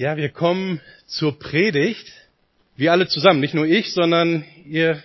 Ja, 0.00 0.16
wir 0.16 0.30
kommen 0.30 0.80
zur 1.04 1.38
Predigt. 1.38 2.10
Wir 2.74 2.90
alle 2.90 3.06
zusammen, 3.06 3.38
nicht 3.38 3.52
nur 3.52 3.66
ich, 3.66 3.92
sondern 3.92 4.46
ihr 4.64 5.02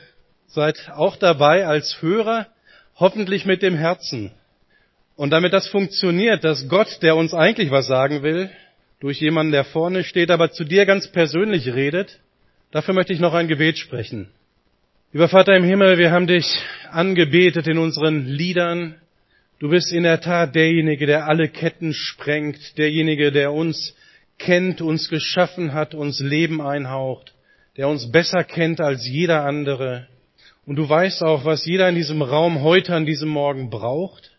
seid 0.48 0.90
auch 0.90 1.18
dabei 1.18 1.68
als 1.68 2.02
Hörer, 2.02 2.48
hoffentlich 2.96 3.46
mit 3.46 3.62
dem 3.62 3.76
Herzen. 3.76 4.32
Und 5.18 5.32
damit 5.32 5.52
das 5.52 5.68
funktioniert, 5.68 6.46
dass 6.46 6.70
Gott, 6.70 7.00
der 7.02 7.18
uns 7.18 7.34
eigentlich 7.34 7.72
was 7.72 7.88
sagen 7.88 8.24
will, 8.24 8.50
durch 9.02 9.20
jemanden, 9.20 9.52
der 9.52 9.66
vorne 9.66 10.06
steht, 10.06 10.32
aber 10.32 10.52
zu 10.52 10.64
dir 10.64 10.86
ganz 10.86 11.12
persönlich 11.12 11.74
redet, 11.74 12.22
dafür 12.72 12.94
möchte 12.94 13.12
ich 13.12 13.20
noch 13.20 13.34
ein 13.34 13.50
Gebet 13.50 13.78
sprechen. 13.78 14.30
Lieber 15.12 15.28
Vater 15.28 15.58
im 15.58 15.66
Himmel, 15.66 15.98
wir 15.98 16.12
haben 16.12 16.28
dich 16.28 16.48
angebetet 16.90 17.68
in 17.68 17.80
unseren 17.80 18.28
Liedern. 18.28 18.96
Du 19.60 19.68
bist 19.68 19.92
in 19.92 20.04
der 20.04 20.22
Tat 20.22 20.56
derjenige, 20.56 21.06
der 21.06 21.28
alle 21.28 21.50
Ketten 21.50 21.94
sprengt, 21.94 22.78
derjenige, 22.78 23.34
der 23.34 23.52
uns 23.52 23.94
kennt, 24.38 24.82
uns 24.82 25.10
geschaffen 25.10 25.74
hat, 25.74 25.94
uns 25.94 26.20
Leben 26.20 26.62
einhaucht, 26.62 27.34
der 27.78 27.88
uns 27.88 28.12
besser 28.12 28.44
kennt 28.44 28.82
als 28.82 29.08
jeder 29.08 29.44
andere. 29.44 30.08
Und 30.66 30.78
du 30.78 30.88
weißt 30.88 31.24
auch, 31.24 31.46
was 31.46 31.66
jeder 31.66 31.90
in 31.90 31.96
diesem 31.96 32.22
Raum 32.22 32.62
heute 32.62 32.96
an 32.96 33.06
diesem 33.06 33.30
Morgen 33.30 33.70
braucht, 33.70 34.32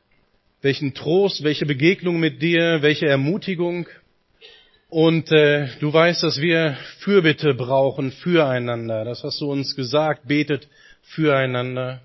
welchen 0.63 0.95
Trost, 0.95 1.45
welche 1.45 1.67
Begegnung 1.67 2.19
mit 2.19 2.43
dir, 2.43 2.83
welche 2.83 3.07
Ermutigung. 3.07 3.87
Und 4.89 5.31
äh, 5.33 5.69
du 5.81 5.93
weißt, 5.93 6.23
dass 6.23 6.41
wir 6.41 6.77
Fürbitte 6.99 7.55
brauchen 7.55 8.13
füreinander. 8.13 9.05
Das 9.05 9.23
hast 9.23 9.41
du 9.41 9.51
uns 9.51 9.77
gesagt, 9.77 10.27
betet 10.27 10.69
füreinander. 11.03 12.01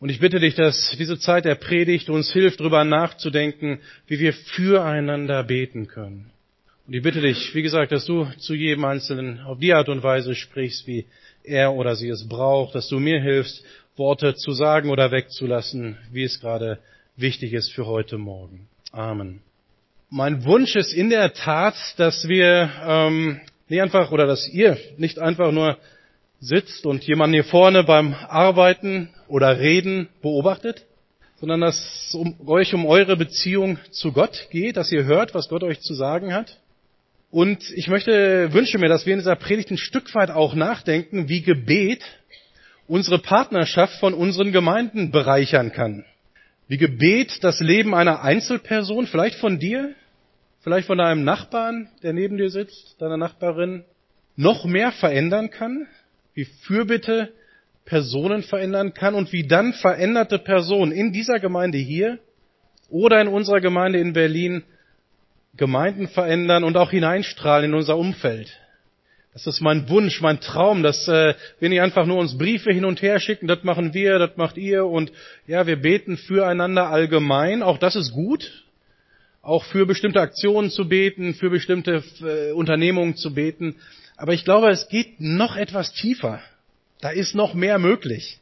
Und 0.00 0.10
ich 0.10 0.20
bitte 0.20 0.40
dich, 0.40 0.54
dass 0.54 0.94
diese 0.98 1.18
Zeit 1.18 1.46
der 1.46 1.54
Predigt 1.54 2.10
uns 2.10 2.30
hilft, 2.32 2.60
darüber 2.60 2.84
nachzudenken, 2.84 3.80
wie 4.06 4.18
wir 4.18 4.34
füreinander 4.34 5.44
beten 5.44 5.86
können. 5.86 6.30
Und 6.86 6.92
ich 6.92 7.02
bitte 7.02 7.22
dich, 7.22 7.54
wie 7.54 7.62
gesagt, 7.62 7.92
dass 7.92 8.04
du 8.04 8.26
zu 8.38 8.54
jedem 8.54 8.84
Einzelnen 8.84 9.40
auf 9.40 9.58
die 9.58 9.72
Art 9.72 9.88
und 9.88 10.02
Weise 10.02 10.34
sprichst, 10.34 10.86
wie 10.86 11.06
er 11.42 11.72
oder 11.72 11.96
sie 11.96 12.10
es 12.10 12.28
braucht, 12.28 12.74
dass 12.74 12.88
du 12.88 12.98
mir 13.00 13.22
hilfst, 13.22 13.64
Worte 13.96 14.34
zu 14.34 14.52
sagen 14.52 14.90
oder 14.90 15.10
wegzulassen, 15.10 15.96
wie 16.12 16.24
es 16.24 16.40
gerade 16.40 16.78
wichtig 17.16 17.54
ist 17.54 17.72
für 17.72 17.86
heute 17.86 18.18
Morgen. 18.18 18.68
Amen. 18.92 19.40
Mein 20.10 20.44
Wunsch 20.44 20.76
ist 20.76 20.92
in 20.92 21.08
der 21.08 21.32
Tat, 21.32 21.74
dass 21.96 22.28
wir 22.28 22.70
ähm, 22.86 23.40
nicht 23.68 23.80
einfach 23.80 24.12
oder 24.12 24.26
dass 24.26 24.46
ihr 24.46 24.76
nicht 24.98 25.18
einfach 25.18 25.52
nur 25.52 25.78
sitzt 26.40 26.84
und 26.84 27.02
jemanden 27.04 27.34
hier 27.34 27.44
vorne 27.44 27.84
beim 27.84 28.12
Arbeiten 28.12 29.08
oder 29.26 29.58
Reden 29.58 30.10
beobachtet, 30.20 30.84
sondern 31.40 31.62
dass 31.62 31.76
es 31.76 32.14
um 32.14 32.36
euch 32.46 32.74
um 32.74 32.84
eure 32.84 33.16
Beziehung 33.16 33.78
zu 33.90 34.12
Gott 34.12 34.48
geht, 34.50 34.76
dass 34.76 34.92
ihr 34.92 35.04
hört, 35.04 35.34
was 35.34 35.48
Gott 35.48 35.62
euch 35.62 35.80
zu 35.80 35.94
sagen 35.94 36.34
hat 36.34 36.58
und 37.34 37.68
ich 37.74 37.88
möchte, 37.88 38.52
wünsche 38.52 38.78
mir, 38.78 38.88
dass 38.88 39.06
wir 39.06 39.12
in 39.12 39.18
dieser 39.18 39.34
Predigt 39.34 39.68
ein 39.72 39.76
Stück 39.76 40.14
weit 40.14 40.30
auch 40.30 40.54
nachdenken, 40.54 41.28
wie 41.28 41.42
Gebet 41.42 42.00
unsere 42.86 43.18
Partnerschaft 43.18 43.98
von 43.98 44.14
unseren 44.14 44.52
Gemeinden 44.52 45.10
bereichern 45.10 45.72
kann. 45.72 46.04
Wie 46.68 46.76
Gebet 46.76 47.42
das 47.42 47.58
Leben 47.58 47.92
einer 47.92 48.22
Einzelperson, 48.22 49.08
vielleicht 49.08 49.34
von 49.40 49.58
dir, 49.58 49.96
vielleicht 50.60 50.86
von 50.86 50.98
deinem 50.98 51.24
Nachbarn, 51.24 51.88
der 52.04 52.12
neben 52.12 52.36
dir 52.36 52.50
sitzt, 52.50 53.02
deiner 53.02 53.16
Nachbarin, 53.16 53.82
noch 54.36 54.64
mehr 54.64 54.92
verändern 54.92 55.50
kann, 55.50 55.88
wie 56.34 56.44
Fürbitte 56.44 57.32
Personen 57.84 58.44
verändern 58.44 58.94
kann 58.94 59.16
und 59.16 59.32
wie 59.32 59.44
dann 59.44 59.72
veränderte 59.72 60.38
Personen 60.38 60.92
in 60.92 61.12
dieser 61.12 61.40
Gemeinde 61.40 61.78
hier 61.78 62.20
oder 62.90 63.20
in 63.20 63.26
unserer 63.26 63.60
Gemeinde 63.60 63.98
in 63.98 64.12
Berlin 64.12 64.62
Gemeinden 65.56 66.08
verändern 66.08 66.64
und 66.64 66.76
auch 66.76 66.90
hineinstrahlen 66.90 67.70
in 67.70 67.74
unser 67.74 67.96
Umfeld. 67.96 68.52
Das 69.32 69.48
ist 69.48 69.60
mein 69.60 69.88
Wunsch, 69.88 70.20
mein 70.20 70.40
Traum, 70.40 70.84
dass 70.84 71.08
äh, 71.08 71.34
wir 71.58 71.68
nicht 71.68 71.80
einfach 71.80 72.06
nur 72.06 72.18
uns 72.18 72.38
Briefe 72.38 72.72
hin 72.72 72.84
und 72.84 73.02
her 73.02 73.18
schicken, 73.18 73.48
das 73.48 73.64
machen 73.64 73.92
wir, 73.92 74.18
das 74.20 74.36
macht 74.36 74.56
ihr 74.56 74.86
und 74.86 75.10
ja, 75.48 75.66
wir 75.66 75.76
beten 75.76 76.16
füreinander 76.16 76.88
allgemein, 76.88 77.62
auch 77.64 77.78
das 77.78 77.96
ist 77.96 78.12
gut, 78.12 78.64
auch 79.42 79.64
für 79.64 79.86
bestimmte 79.86 80.20
Aktionen 80.20 80.70
zu 80.70 80.88
beten, 80.88 81.34
für 81.34 81.50
bestimmte 81.50 82.04
äh, 82.22 82.52
Unternehmungen 82.52 83.16
zu 83.16 83.34
beten, 83.34 83.74
aber 84.16 84.34
ich 84.34 84.44
glaube, 84.44 84.70
es 84.70 84.88
geht 84.88 85.20
noch 85.20 85.56
etwas 85.56 85.92
tiefer. 85.92 86.40
Da 87.00 87.10
ist 87.10 87.34
noch 87.34 87.54
mehr 87.54 87.78
möglich. 87.78 88.38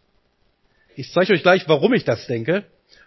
Ich 0.95 1.11
zeige 1.11 1.33
euch 1.33 1.43
gleich, 1.43 1.67
warum 1.69 1.95
ich 1.95 2.05
das 2.05 2.27
denke. 2.27 2.65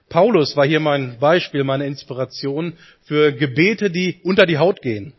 Paulus 0.10 0.56
war 0.56 0.66
hier 0.66 0.80
mein 0.80 1.18
Beispiel, 1.20 1.64
meine 1.64 1.86
Inspiration 1.86 2.74
für 3.04 3.32
Gebete, 3.34 3.90
die 3.90 4.20
unter 4.24 4.46
die 4.46 4.58
Haut 4.58 4.82
gehen. 4.82 5.14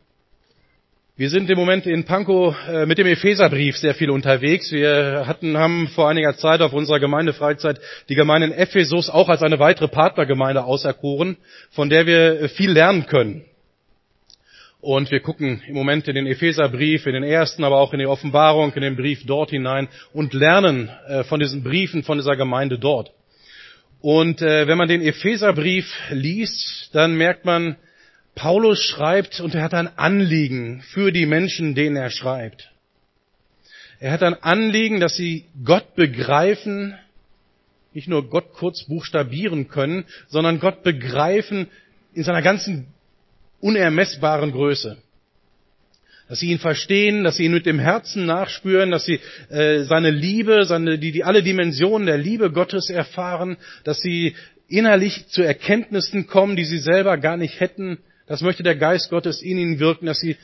Wir 1.19 1.31
sind 1.31 1.49
im 1.49 1.57
Moment 1.57 1.87
in 1.87 2.05
Pankow 2.05 2.55
äh, 2.69 2.85
mit 2.85 2.99
dem 2.99 3.07
Epheserbrief 3.07 3.79
sehr 3.79 3.95
viel 3.95 4.11
unterwegs. 4.11 4.71
Wir 4.71 5.25
hatten, 5.27 5.57
haben 5.57 5.89
vor 5.89 6.11
einiger 6.11 6.37
Zeit 6.37 6.61
auf 6.61 6.75
unserer 6.75 7.01
Gemeindefreizeit 7.01 7.81
die 8.11 8.15
Gemeinde 8.15 8.49
in 8.49 8.53
Ephesus 8.53 9.09
auch 9.09 9.31
als 9.31 9.43
eine 9.43 9.59
weitere 9.59 9.89
Partnergemeinde 9.89 10.65
auserkoren, 10.65 11.39
von 11.71 11.89
der 11.89 12.05
wir 12.05 12.51
viel 12.51 12.71
lernen 12.71 13.07
können. 13.07 13.47
Und 14.83 15.11
wir 15.11 15.21
gucken 15.21 15.63
im 15.67 15.75
Moment 15.75 16.07
in 16.07 16.17
den 16.17 16.27
Epheserbrief, 16.27 17.07
in 17.07 17.15
den 17.15 17.25
ersten, 17.25 17.65
aber 17.65 17.79
auch 17.79 17.95
in 17.95 17.99
die 17.99 18.07
Offenbarung, 18.07 18.75
in 18.75 18.83
den 18.83 18.97
Brief 18.97 19.25
dort 19.25 19.49
hinein 19.49 19.89
und 20.13 20.35
lernen 20.35 20.91
äh, 21.09 21.25
von 21.25 21.41
diesen 21.41 21.63
Briefen, 21.63 22.03
von 22.03 22.19
dieser 22.19 22.37
Gemeinde 22.37 22.79
dort. 22.79 23.11
Und 24.01 24.43
äh, 24.43 24.67
wenn 24.67 24.79
man 24.79 24.89
den 24.89 25.03
Epheserbrief 25.03 25.87
liest, 26.11 26.91
dann 26.93 27.17
merkt 27.17 27.45
man, 27.45 27.77
Paulus 28.35 28.83
schreibt 28.83 29.41
und 29.41 29.55
er 29.55 29.63
hat 29.63 29.75
ein 29.75 29.97
Anliegen 29.99 30.83
für 30.83 31.11
die 31.11 31.27
Menschen, 31.27 31.75
denen 31.75 31.97
er 31.97 32.11
schreibt. 32.11 32.71
Er 33.99 34.13
hat 34.13 34.23
ein 34.23 34.35
Anliegen, 34.43 35.01
dass 35.01 35.17
sie 35.17 35.47
Gott 35.65 35.95
begreifen, 35.95 36.95
nicht 37.95 38.09
nur 38.09 38.29
Gott 38.29 38.53
kurz 38.53 38.85
buchstabieren 38.85 39.69
können, 39.69 40.05
sondern 40.29 40.61
Gott 40.61 40.83
begreifen 40.83 41.69
in 42.13 42.23
seiner 42.23 42.43
ganzen 42.43 42.89
unermessbaren 43.61 44.53
Größe 44.53 44.99
dass 46.29 46.41
sie 46.41 46.51
ihn 46.51 46.59
verstehen, 46.59 47.25
dass 47.25 47.37
sie 47.37 47.45
ihn 47.45 47.53
mit 47.53 47.67
dem 47.67 47.79
Herzen 47.79 48.27
nachspüren, 48.27 48.91
dass 48.91 49.05
sie 49.05 49.21
äh, 49.49 49.85
seine 49.85 50.11
Liebe, 50.11 50.65
seine, 50.65 50.99
die, 50.99 51.13
die 51.13 51.25
alle 51.25 51.43
Dimensionen 51.43 52.07
der 52.07 52.19
Liebe 52.19 52.51
Gottes 52.51 52.91
erfahren, 52.91 53.57
dass 53.85 54.01
sie 54.01 54.35
innerlich 54.69 55.29
zu 55.29 55.43
Erkenntnissen 55.43 56.27
kommen, 56.27 56.57
die 56.57 56.65
sie 56.65 56.79
selber 56.79 57.17
gar 57.19 57.37
nicht 57.37 57.61
hätten. 57.61 57.99
Das 58.27 58.41
möchte 58.41 58.65
der 58.65 58.75
Geist 58.75 59.11
Gottes 59.11 59.41
in 59.41 59.59
ihnen 59.59 59.79
wirken, 59.79 60.07
dass 60.07 60.19
sie 60.19 60.37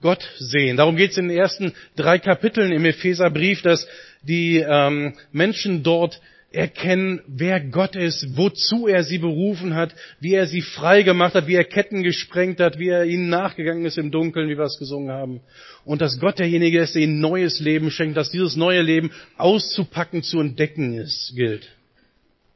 Gott 0.00 0.26
sehen. 0.38 0.76
Darum 0.76 0.96
geht 0.96 1.10
es 1.10 1.18
in 1.18 1.28
den 1.28 1.36
ersten 1.36 1.72
drei 1.96 2.18
Kapiteln 2.18 2.72
im 2.72 2.84
Epheserbrief, 2.84 3.62
dass 3.62 3.86
die 4.22 4.58
ähm, 4.58 5.14
Menschen 5.32 5.82
dort 5.82 6.20
erkennen, 6.50 7.20
wer 7.26 7.60
Gott 7.60 7.94
ist, 7.94 8.36
wozu 8.36 8.86
er 8.88 9.04
sie 9.04 9.18
berufen 9.18 9.74
hat, 9.74 9.94
wie 10.18 10.32
er 10.32 10.46
sie 10.46 10.62
frei 10.62 11.02
gemacht 11.02 11.34
hat, 11.34 11.46
wie 11.46 11.54
er 11.54 11.64
Ketten 11.64 12.02
gesprengt 12.02 12.58
hat, 12.60 12.78
wie 12.78 12.88
er 12.88 13.04
ihnen 13.04 13.28
nachgegangen 13.28 13.84
ist 13.84 13.98
im 13.98 14.10
Dunkeln, 14.10 14.48
wie 14.48 14.56
wir 14.56 14.64
es 14.64 14.78
gesungen 14.78 15.10
haben. 15.10 15.40
Und 15.84 16.00
dass 16.00 16.18
Gott 16.18 16.38
derjenige 16.38 16.80
ist, 16.80 16.94
der 16.94 17.02
ihnen 17.02 17.20
neues 17.20 17.60
Leben 17.60 17.90
schenkt, 17.90 18.16
dass 18.16 18.30
dieses 18.30 18.56
neue 18.56 18.80
Leben 18.80 19.10
auszupacken, 19.36 20.22
zu 20.22 20.40
entdecken 20.40 20.94
ist, 20.94 21.34
gilt. 21.36 21.68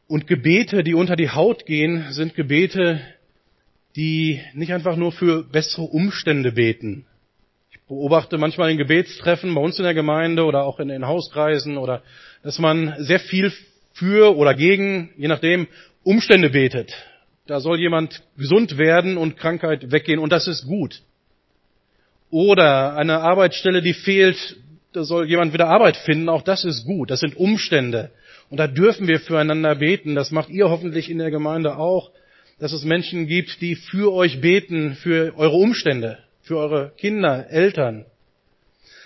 Und 0.08 0.26
Gebete, 0.26 0.82
die 0.82 0.94
unter 0.94 1.16
die 1.16 1.30
Haut 1.30 1.66
gehen, 1.66 2.06
sind 2.10 2.34
Gebete, 2.34 3.00
die 3.94 4.40
nicht 4.54 4.72
einfach 4.72 4.96
nur 4.96 5.12
für 5.12 5.42
bessere 5.42 5.82
Umstände 5.82 6.52
beten. 6.52 7.04
Ich 7.70 7.80
beobachte 7.88 8.38
manchmal 8.38 8.70
in 8.70 8.78
Gebetstreffen 8.78 9.54
bei 9.54 9.60
uns 9.60 9.78
in 9.78 9.84
der 9.84 9.94
Gemeinde 9.94 10.44
oder 10.44 10.64
auch 10.64 10.80
in 10.80 10.88
den 10.88 11.06
Hauskreisen 11.06 11.76
oder 11.76 12.02
dass 12.42 12.58
man 12.58 12.94
sehr 12.98 13.20
viel 13.20 13.52
für 14.02 14.36
oder 14.36 14.54
gegen, 14.54 15.10
je 15.16 15.28
nachdem, 15.28 15.68
Umstände 16.02 16.50
betet. 16.50 16.92
Da 17.46 17.60
soll 17.60 17.78
jemand 17.78 18.22
gesund 18.36 18.76
werden 18.76 19.16
und 19.16 19.36
Krankheit 19.36 19.92
weggehen 19.92 20.18
und 20.18 20.32
das 20.32 20.48
ist 20.48 20.66
gut. 20.66 21.02
Oder 22.30 22.96
eine 22.96 23.20
Arbeitsstelle, 23.20 23.80
die 23.80 23.94
fehlt, 23.94 24.56
da 24.92 25.04
soll 25.04 25.28
jemand 25.28 25.52
wieder 25.52 25.68
Arbeit 25.68 25.96
finden, 25.96 26.28
auch 26.28 26.42
das 26.42 26.64
ist 26.64 26.84
gut. 26.84 27.10
Das 27.10 27.20
sind 27.20 27.36
Umstände. 27.36 28.10
Und 28.50 28.58
da 28.58 28.66
dürfen 28.66 29.06
wir 29.06 29.20
füreinander 29.20 29.76
beten. 29.76 30.14
Das 30.14 30.32
macht 30.32 30.50
ihr 30.50 30.68
hoffentlich 30.68 31.08
in 31.08 31.18
der 31.18 31.30
Gemeinde 31.30 31.76
auch, 31.76 32.10
dass 32.58 32.72
es 32.72 32.84
Menschen 32.84 33.26
gibt, 33.26 33.60
die 33.60 33.76
für 33.76 34.12
euch 34.12 34.40
beten, 34.40 34.94
für 34.94 35.34
eure 35.36 35.56
Umstände, 35.56 36.18
für 36.42 36.56
eure 36.56 36.92
Kinder, 36.96 37.48
Eltern. 37.50 38.06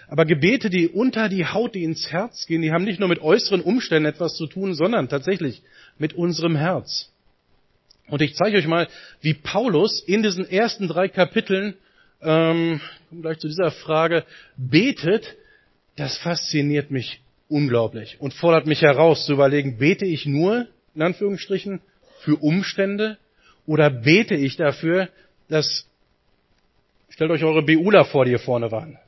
Aber 0.09 0.25
Gebete, 0.25 0.71
die 0.71 0.89
unter 0.89 1.29
die 1.29 1.47
Haut, 1.47 1.75
die 1.75 1.83
ins 1.83 2.11
Herz 2.11 2.47
gehen, 2.47 2.63
die 2.63 2.73
haben 2.73 2.85
nicht 2.85 3.01
nur 3.01 3.09
mit 3.09 3.21
äußeren 3.21 3.61
Umständen 3.61 4.09
etwas 4.09 4.35
zu 4.37 4.47
tun, 4.47 4.75
sondern 4.75 5.09
tatsächlich 5.09 5.63
mit 5.99 6.13
unserem 6.13 6.57
Herz. 6.57 7.11
Und 8.09 8.23
ich 8.23 8.37
zeige 8.37 8.57
euch 8.57 8.69
mal, 8.69 8.89
wie 9.21 9.35
Paulus 9.35 10.01
in 10.01 10.23
diesen 10.23 10.49
ersten 10.49 10.87
drei 10.87 11.09
Kapiteln, 11.09 11.75
ähm, 12.23 12.81
gleich 13.21 13.39
zu 13.39 13.49
dieser 13.49 13.73
Frage, 13.73 14.25
betet. 14.57 15.37
Das 15.97 16.19
fasziniert 16.19 16.91
mich 16.91 17.21
unglaublich 17.49 18.17
und 18.21 18.35
fordert 18.35 18.67
mich 18.67 18.83
heraus 18.83 19.25
zu 19.27 19.33
überlegen, 19.33 19.79
bete 19.79 20.05
ich 20.05 20.27
nur, 20.27 20.67
in 20.95 21.03
Anführungsstrichen, 21.03 21.81
für 22.21 22.37
Umstände 22.37 23.19
oder 23.67 23.91
bete 23.91 24.35
ich 24.35 24.57
dafür, 24.57 25.09
dass 25.49 25.87
Stellt 27.17 27.31
euch 27.31 27.45
eure 27.45 27.63
Beula 27.63 28.05
vor, 28.05 28.27
die 28.27 28.33
hier 28.33 28.39
vorne 28.39 28.71
waren. 28.71 28.99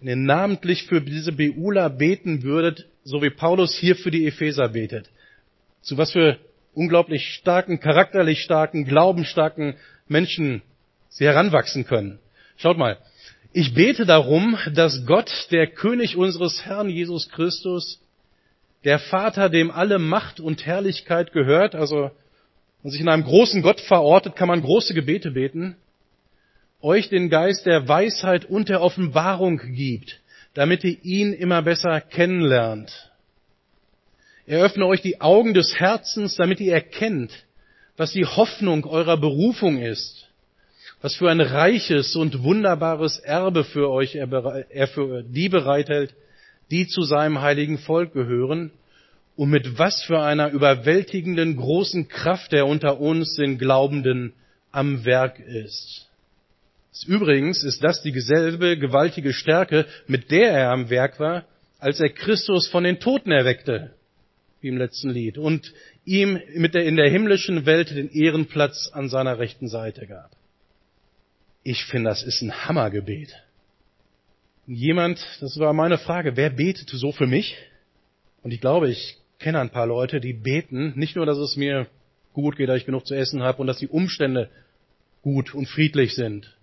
Wenn 0.00 0.08
ihr 0.08 0.16
namentlich 0.16 0.84
für 0.84 1.02
diese 1.02 1.32
Beula 1.32 1.88
beten 1.88 2.42
würdet, 2.42 2.86
so 3.04 3.22
wie 3.22 3.28
Paulus 3.28 3.74
hier 3.74 3.96
für 3.96 4.10
die 4.10 4.26
Epheser 4.26 4.70
betet, 4.70 5.10
zu 5.82 5.98
was 5.98 6.12
für 6.12 6.38
unglaublich 6.72 7.34
starken, 7.34 7.80
charakterlich 7.80 8.40
starken, 8.40 8.86
glaubensstarken 8.86 9.74
Menschen 10.08 10.62
sie 11.10 11.26
heranwachsen 11.26 11.84
können. 11.84 12.18
Schaut 12.56 12.78
mal, 12.78 12.96
ich 13.52 13.74
bete 13.74 14.06
darum, 14.06 14.56
dass 14.74 15.04
Gott, 15.04 15.30
der 15.50 15.66
König 15.66 16.16
unseres 16.16 16.64
Herrn 16.64 16.88
Jesus 16.88 17.28
Christus, 17.28 18.00
der 18.84 18.98
Vater, 18.98 19.50
dem 19.50 19.70
alle 19.70 19.98
Macht 19.98 20.40
und 20.40 20.64
Herrlichkeit 20.64 21.32
gehört, 21.32 21.74
also 21.74 22.10
wenn 22.82 22.90
sich 22.90 23.02
in 23.02 23.08
einem 23.08 23.24
großen 23.24 23.60
Gott 23.60 23.80
verortet, 23.82 24.34
kann 24.34 24.48
man 24.48 24.62
große 24.62 24.94
Gebete 24.94 25.32
beten, 25.32 25.76
euch 26.82 27.08
den 27.08 27.30
Geist 27.30 27.66
der 27.66 27.88
Weisheit 27.88 28.44
und 28.44 28.68
der 28.68 28.80
Offenbarung 28.80 29.58
gibt, 29.74 30.20
damit 30.54 30.84
ihr 30.84 30.96
ihn 31.02 31.32
immer 31.32 31.62
besser 31.62 32.00
kennenlernt. 32.00 33.10
Er 34.46 34.62
öffne 34.62 34.86
euch 34.86 35.02
die 35.02 35.20
Augen 35.20 35.54
des 35.54 35.78
Herzens, 35.78 36.36
damit 36.36 36.60
ihr 36.60 36.72
erkennt, 36.72 37.30
was 37.96 38.12
die 38.12 38.24
Hoffnung 38.24 38.84
eurer 38.84 39.16
Berufung 39.16 39.78
ist, 39.78 40.26
was 41.02 41.14
für 41.14 41.30
ein 41.30 41.40
reiches 41.40 42.16
und 42.16 42.42
wunderbares 42.42 43.18
Erbe 43.18 43.64
für 43.64 43.90
euch 43.90 44.16
er 44.16 44.88
für 44.88 45.22
die 45.22 45.48
bereithält, 45.48 46.14
die 46.70 46.86
zu 46.86 47.02
seinem 47.02 47.40
heiligen 47.40 47.78
Volk 47.78 48.12
gehören, 48.12 48.72
und 49.36 49.48
mit 49.48 49.78
was 49.78 50.02
für 50.02 50.20
einer 50.20 50.50
überwältigenden 50.50 51.56
großen 51.56 52.08
Kraft 52.08 52.52
er 52.52 52.66
unter 52.66 53.00
uns, 53.00 53.36
den 53.36 53.56
Glaubenden, 53.56 54.34
am 54.70 55.04
Werk 55.06 55.38
ist. 55.38 56.09
Übrigens 57.06 57.62
ist 57.62 57.82
das 57.84 58.02
dieselbe 58.02 58.76
gewaltige 58.76 59.32
Stärke, 59.32 59.86
mit 60.06 60.30
der 60.30 60.50
er 60.50 60.70
am 60.70 60.90
Werk 60.90 61.20
war, 61.20 61.44
als 61.78 62.00
er 62.00 62.10
Christus 62.10 62.66
von 62.68 62.84
den 62.84 62.98
Toten 62.98 63.30
erweckte, 63.30 63.94
wie 64.60 64.68
im 64.68 64.76
letzten 64.76 65.10
Lied, 65.10 65.38
und 65.38 65.72
ihm 66.04 66.40
mit 66.54 66.74
der, 66.74 66.84
in 66.84 66.96
der 66.96 67.08
himmlischen 67.08 67.64
Welt 67.64 67.90
den 67.90 68.10
Ehrenplatz 68.10 68.90
an 68.92 69.08
seiner 69.08 69.38
rechten 69.38 69.68
Seite 69.68 70.06
gab. 70.06 70.30
Ich 71.62 71.84
finde, 71.84 72.10
das 72.10 72.22
ist 72.22 72.42
ein 72.42 72.66
Hammergebet. 72.66 73.34
Jemand, 74.66 75.24
das 75.40 75.58
war 75.58 75.72
meine 75.72 75.98
Frage, 75.98 76.36
wer 76.36 76.50
betet 76.50 76.88
so 76.90 77.12
für 77.12 77.26
mich? 77.26 77.56
Und 78.42 78.52
ich 78.52 78.60
glaube, 78.60 78.90
ich 78.90 79.16
kenne 79.38 79.60
ein 79.60 79.70
paar 79.70 79.86
Leute, 79.86 80.20
die 80.20 80.32
beten, 80.32 80.92
nicht 80.96 81.16
nur, 81.16 81.26
dass 81.26 81.38
es 81.38 81.56
mir 81.56 81.86
gut 82.32 82.56
geht, 82.56 82.68
dass 82.68 82.78
ich 82.78 82.86
genug 82.86 83.06
zu 83.06 83.14
essen 83.14 83.42
habe 83.42 83.58
und 83.60 83.66
dass 83.66 83.78
die 83.78 83.88
Umstände 83.88 84.50
gut 85.22 85.54
und 85.54 85.66
friedlich 85.66 86.14
sind, 86.14 86.56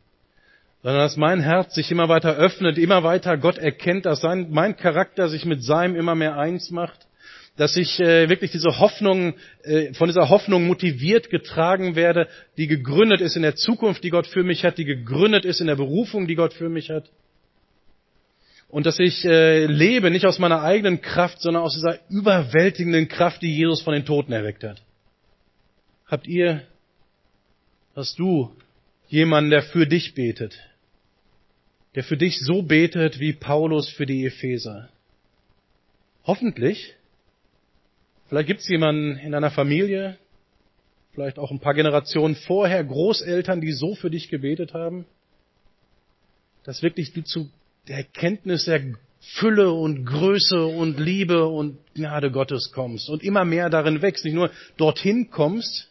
sondern 0.83 1.01
dass 1.01 1.17
mein 1.17 1.39
Herz 1.39 1.73
sich 1.75 1.91
immer 1.91 2.07
weiter 2.07 2.35
öffnet, 2.35 2.77
immer 2.77 3.03
weiter 3.03 3.37
Gott 3.37 3.57
erkennt, 3.57 4.05
dass 4.05 4.21
sein, 4.21 4.47
mein 4.51 4.77
Charakter 4.77 5.27
sich 5.27 5.45
mit 5.45 5.63
seinem 5.63 5.95
immer 5.95 6.15
mehr 6.15 6.37
eins 6.37 6.71
macht, 6.71 7.07
dass 7.57 7.75
ich 7.75 7.99
äh, 7.99 8.29
wirklich 8.29 8.51
diese 8.51 8.79
Hoffnung, 8.79 9.33
äh, 9.63 9.93
von 9.95 10.07
dieser 10.07 10.29
Hoffnung 10.29 10.67
motiviert 10.67 11.29
getragen 11.31 11.95
werde, 11.95 12.27
die 12.57 12.67
gegründet 12.67 13.19
ist 13.19 13.35
in 13.35 13.41
der 13.41 13.55
Zukunft, 13.55 14.03
die 14.03 14.11
Gott 14.11 14.27
für 14.27 14.43
mich 14.43 14.63
hat, 14.63 14.77
die 14.77 14.85
gegründet 14.85 15.43
ist 15.43 15.59
in 15.59 15.67
der 15.67 15.75
Berufung, 15.75 16.27
die 16.27 16.35
Gott 16.35 16.53
für 16.53 16.69
mich 16.69 16.91
hat. 16.91 17.09
Und 18.69 18.85
dass 18.85 18.99
ich 18.99 19.25
äh, 19.25 19.65
lebe 19.65 20.11
nicht 20.11 20.25
aus 20.25 20.39
meiner 20.39 20.61
eigenen 20.61 21.01
Kraft, 21.01 21.41
sondern 21.41 21.63
aus 21.63 21.73
dieser 21.73 21.99
überwältigenden 22.09 23.07
Kraft, 23.07 23.41
die 23.41 23.55
Jesus 23.55 23.81
von 23.81 23.93
den 23.93 24.05
Toten 24.05 24.33
erweckt 24.33 24.63
hat. 24.63 24.81
Habt 26.05 26.27
ihr, 26.27 26.61
hast 27.95 28.19
du 28.19 28.51
jemanden, 29.07 29.49
der 29.49 29.63
für 29.63 29.87
dich 29.87 30.13
betet, 30.13 30.59
der 31.95 32.03
für 32.03 32.17
dich 32.17 32.39
so 32.39 32.61
betet 32.61 33.19
wie 33.19 33.33
Paulus 33.33 33.89
für 33.89 34.05
die 34.05 34.25
Epheser? 34.25 34.89
Hoffentlich. 36.25 36.93
Vielleicht 38.27 38.47
gibt 38.47 38.59
es 38.59 38.67
jemanden 38.67 39.17
in 39.17 39.31
deiner 39.31 39.51
Familie, 39.51 40.17
vielleicht 41.13 41.39
auch 41.39 41.49
ein 41.49 41.59
paar 41.59 41.73
Generationen 41.73 42.35
vorher, 42.35 42.83
Großeltern, 42.83 43.61
die 43.61 43.71
so 43.71 43.95
für 43.95 44.11
dich 44.11 44.29
gebetet 44.29 44.73
haben, 44.73 45.05
dass 46.63 46.83
wirklich 46.83 47.13
du 47.13 47.23
zu 47.23 47.49
der 47.87 47.97
Erkenntnis 47.97 48.65
der 48.65 48.81
Fülle 49.19 49.71
und 49.71 50.05
Größe 50.05 50.65
und 50.65 50.99
Liebe 50.99 51.47
und 51.47 51.77
Gnade 51.95 52.31
Gottes 52.31 52.71
kommst 52.73 53.09
und 53.09 53.23
immer 53.23 53.45
mehr 53.45 53.69
darin 53.69 54.01
wächst, 54.01 54.25
nicht 54.25 54.33
nur 54.33 54.51
dorthin 54.75 55.29
kommst, 55.29 55.89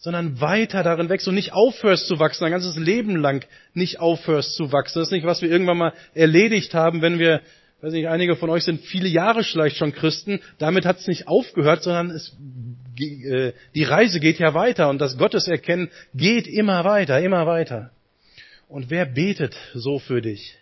sondern 0.00 0.40
weiter 0.40 0.82
darin 0.82 1.10
wächst 1.10 1.28
und 1.28 1.34
nicht 1.34 1.52
aufhörst 1.52 2.06
zu 2.06 2.18
wachsen, 2.18 2.44
ein 2.44 2.50
ganzes 2.50 2.76
Leben 2.76 3.16
lang 3.16 3.46
nicht 3.74 4.00
aufhörst 4.00 4.54
zu 4.56 4.72
wachsen. 4.72 4.98
Das 4.98 5.08
ist 5.08 5.12
nicht, 5.12 5.26
was 5.26 5.42
wir 5.42 5.50
irgendwann 5.50 5.76
mal 5.76 5.92
erledigt 6.14 6.72
haben, 6.72 7.02
wenn 7.02 7.18
wir, 7.18 7.42
weiß 7.82 7.92
nicht, 7.92 8.08
einige 8.08 8.34
von 8.34 8.48
euch 8.48 8.64
sind 8.64 8.80
viele 8.80 9.08
Jahre 9.08 9.44
vielleicht 9.44 9.76
schon 9.76 9.92
Christen, 9.92 10.40
damit 10.58 10.86
hat 10.86 10.98
es 10.98 11.06
nicht 11.06 11.28
aufgehört, 11.28 11.82
sondern 11.82 12.10
es, 12.10 12.34
äh, 12.98 13.52
die 13.74 13.84
Reise 13.84 14.20
geht 14.20 14.38
ja 14.38 14.54
weiter 14.54 14.88
und 14.88 15.00
das 15.00 15.18
Gotteserkennen 15.18 15.90
geht 16.14 16.46
immer 16.46 16.84
weiter, 16.84 17.20
immer 17.20 17.46
weiter. 17.46 17.90
Und 18.68 18.88
wer 18.88 19.04
betet 19.04 19.54
so 19.74 19.98
für 19.98 20.22
dich? 20.22 20.56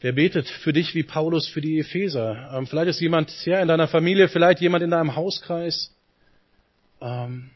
Wer 0.00 0.12
betet 0.12 0.48
für 0.48 0.72
dich 0.72 0.94
wie 0.94 1.02
Paulus 1.02 1.46
für 1.46 1.60
die 1.60 1.78
Epheser? 1.78 2.52
Ähm, 2.54 2.66
vielleicht 2.66 2.88
ist 2.88 3.00
jemand 3.00 3.44
ja, 3.44 3.60
in 3.60 3.68
deiner 3.68 3.88
Familie, 3.88 4.28
vielleicht 4.28 4.60
jemand 4.62 4.82
in 4.82 4.90
deinem 4.90 5.14
Hauskreis, 5.14 5.94
ähm, 7.02 7.50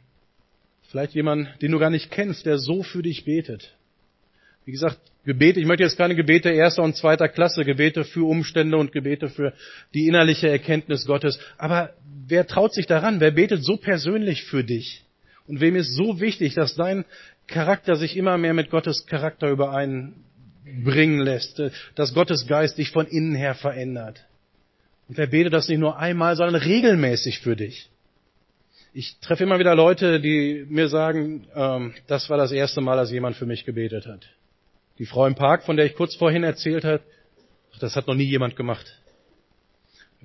vielleicht 0.88 1.14
jemand, 1.14 1.49
den 1.62 1.73
du 1.73 1.79
gar 1.79 1.90
nicht 1.90 2.11
kennst, 2.11 2.46
der 2.46 2.58
so 2.58 2.82
für 2.82 3.02
dich 3.02 3.25
betet. 3.25 3.75
Wie 4.64 4.73
gesagt, 4.73 4.99
Gebete, 5.25 5.61
ich 5.61 5.67
möchte 5.67 5.82
jetzt 5.82 5.99
keine 5.99 6.14
Gebete 6.14 6.50
erster 6.50 6.82
und 6.82 6.96
zweiter 6.96 7.29
Klasse, 7.29 7.64
Gebete 7.64 8.05
für 8.05 8.25
Umstände 8.26 8.76
und 8.76 8.93
Gebete 8.93 9.29
für 9.29 9.52
die 9.94 10.06
innerliche 10.06 10.49
Erkenntnis 10.49 11.06
Gottes. 11.06 11.38
Aber 11.58 11.94
wer 12.26 12.46
traut 12.46 12.73
sich 12.73 12.87
daran? 12.87 13.20
Wer 13.20 13.31
betet 13.31 13.64
so 13.64 13.76
persönlich 13.76 14.44
für 14.44 14.64
dich? 14.64 15.05
Und 15.46 15.61
wem 15.61 15.76
ist 15.76 15.94
so 15.94 16.20
wichtig, 16.20 16.55
dass 16.55 16.75
dein 16.75 17.05
Charakter 17.46 17.96
sich 17.96 18.17
immer 18.17 18.37
mehr 18.38 18.55
mit 18.55 18.70
Gottes 18.70 19.06
Charakter 19.06 19.50
überein 19.50 20.14
bringen 20.85 21.20
lässt, 21.20 21.58
äh, 21.61 21.70
dass 21.94 22.14
Gottes 22.14 22.46
Geist 22.46 22.79
dich 22.79 22.90
von 22.90 23.06
innen 23.06 23.35
her 23.35 23.55
verändert. 23.55 24.25
Und 25.08 25.19
er 25.19 25.26
betet 25.26 25.55
das 25.55 25.69
nicht 25.69 25.79
nur 25.79 25.99
einmal, 25.99 26.37
sondern 26.37 26.61
regelmäßig 26.61 27.40
für 27.40 27.56
dich. 27.56 27.88
Ich 28.98 29.20
treffe 29.20 29.44
immer 29.44 29.60
wieder 29.60 29.76
Leute, 29.76 30.18
die 30.18 30.66
mir 30.68 30.88
sagen, 30.88 31.46
ähm, 31.54 31.94
das 32.08 32.28
war 32.30 32.36
das 32.36 32.50
erste 32.50 32.80
Mal, 32.80 32.96
dass 32.96 33.12
jemand 33.12 33.36
für 33.36 33.46
mich 33.46 33.64
gebetet 33.64 34.08
hat. 34.08 34.26
Die 34.98 35.06
Frau 35.06 35.24
im 35.24 35.36
Park, 35.36 35.62
von 35.62 35.76
der 35.76 35.86
ich 35.86 35.94
kurz 35.94 36.16
vorhin 36.16 36.42
erzählt 36.42 36.84
habe, 36.84 37.04
das 37.78 37.94
hat 37.94 38.08
noch 38.08 38.16
nie 38.16 38.24
jemand 38.24 38.56
gemacht. 38.56 39.00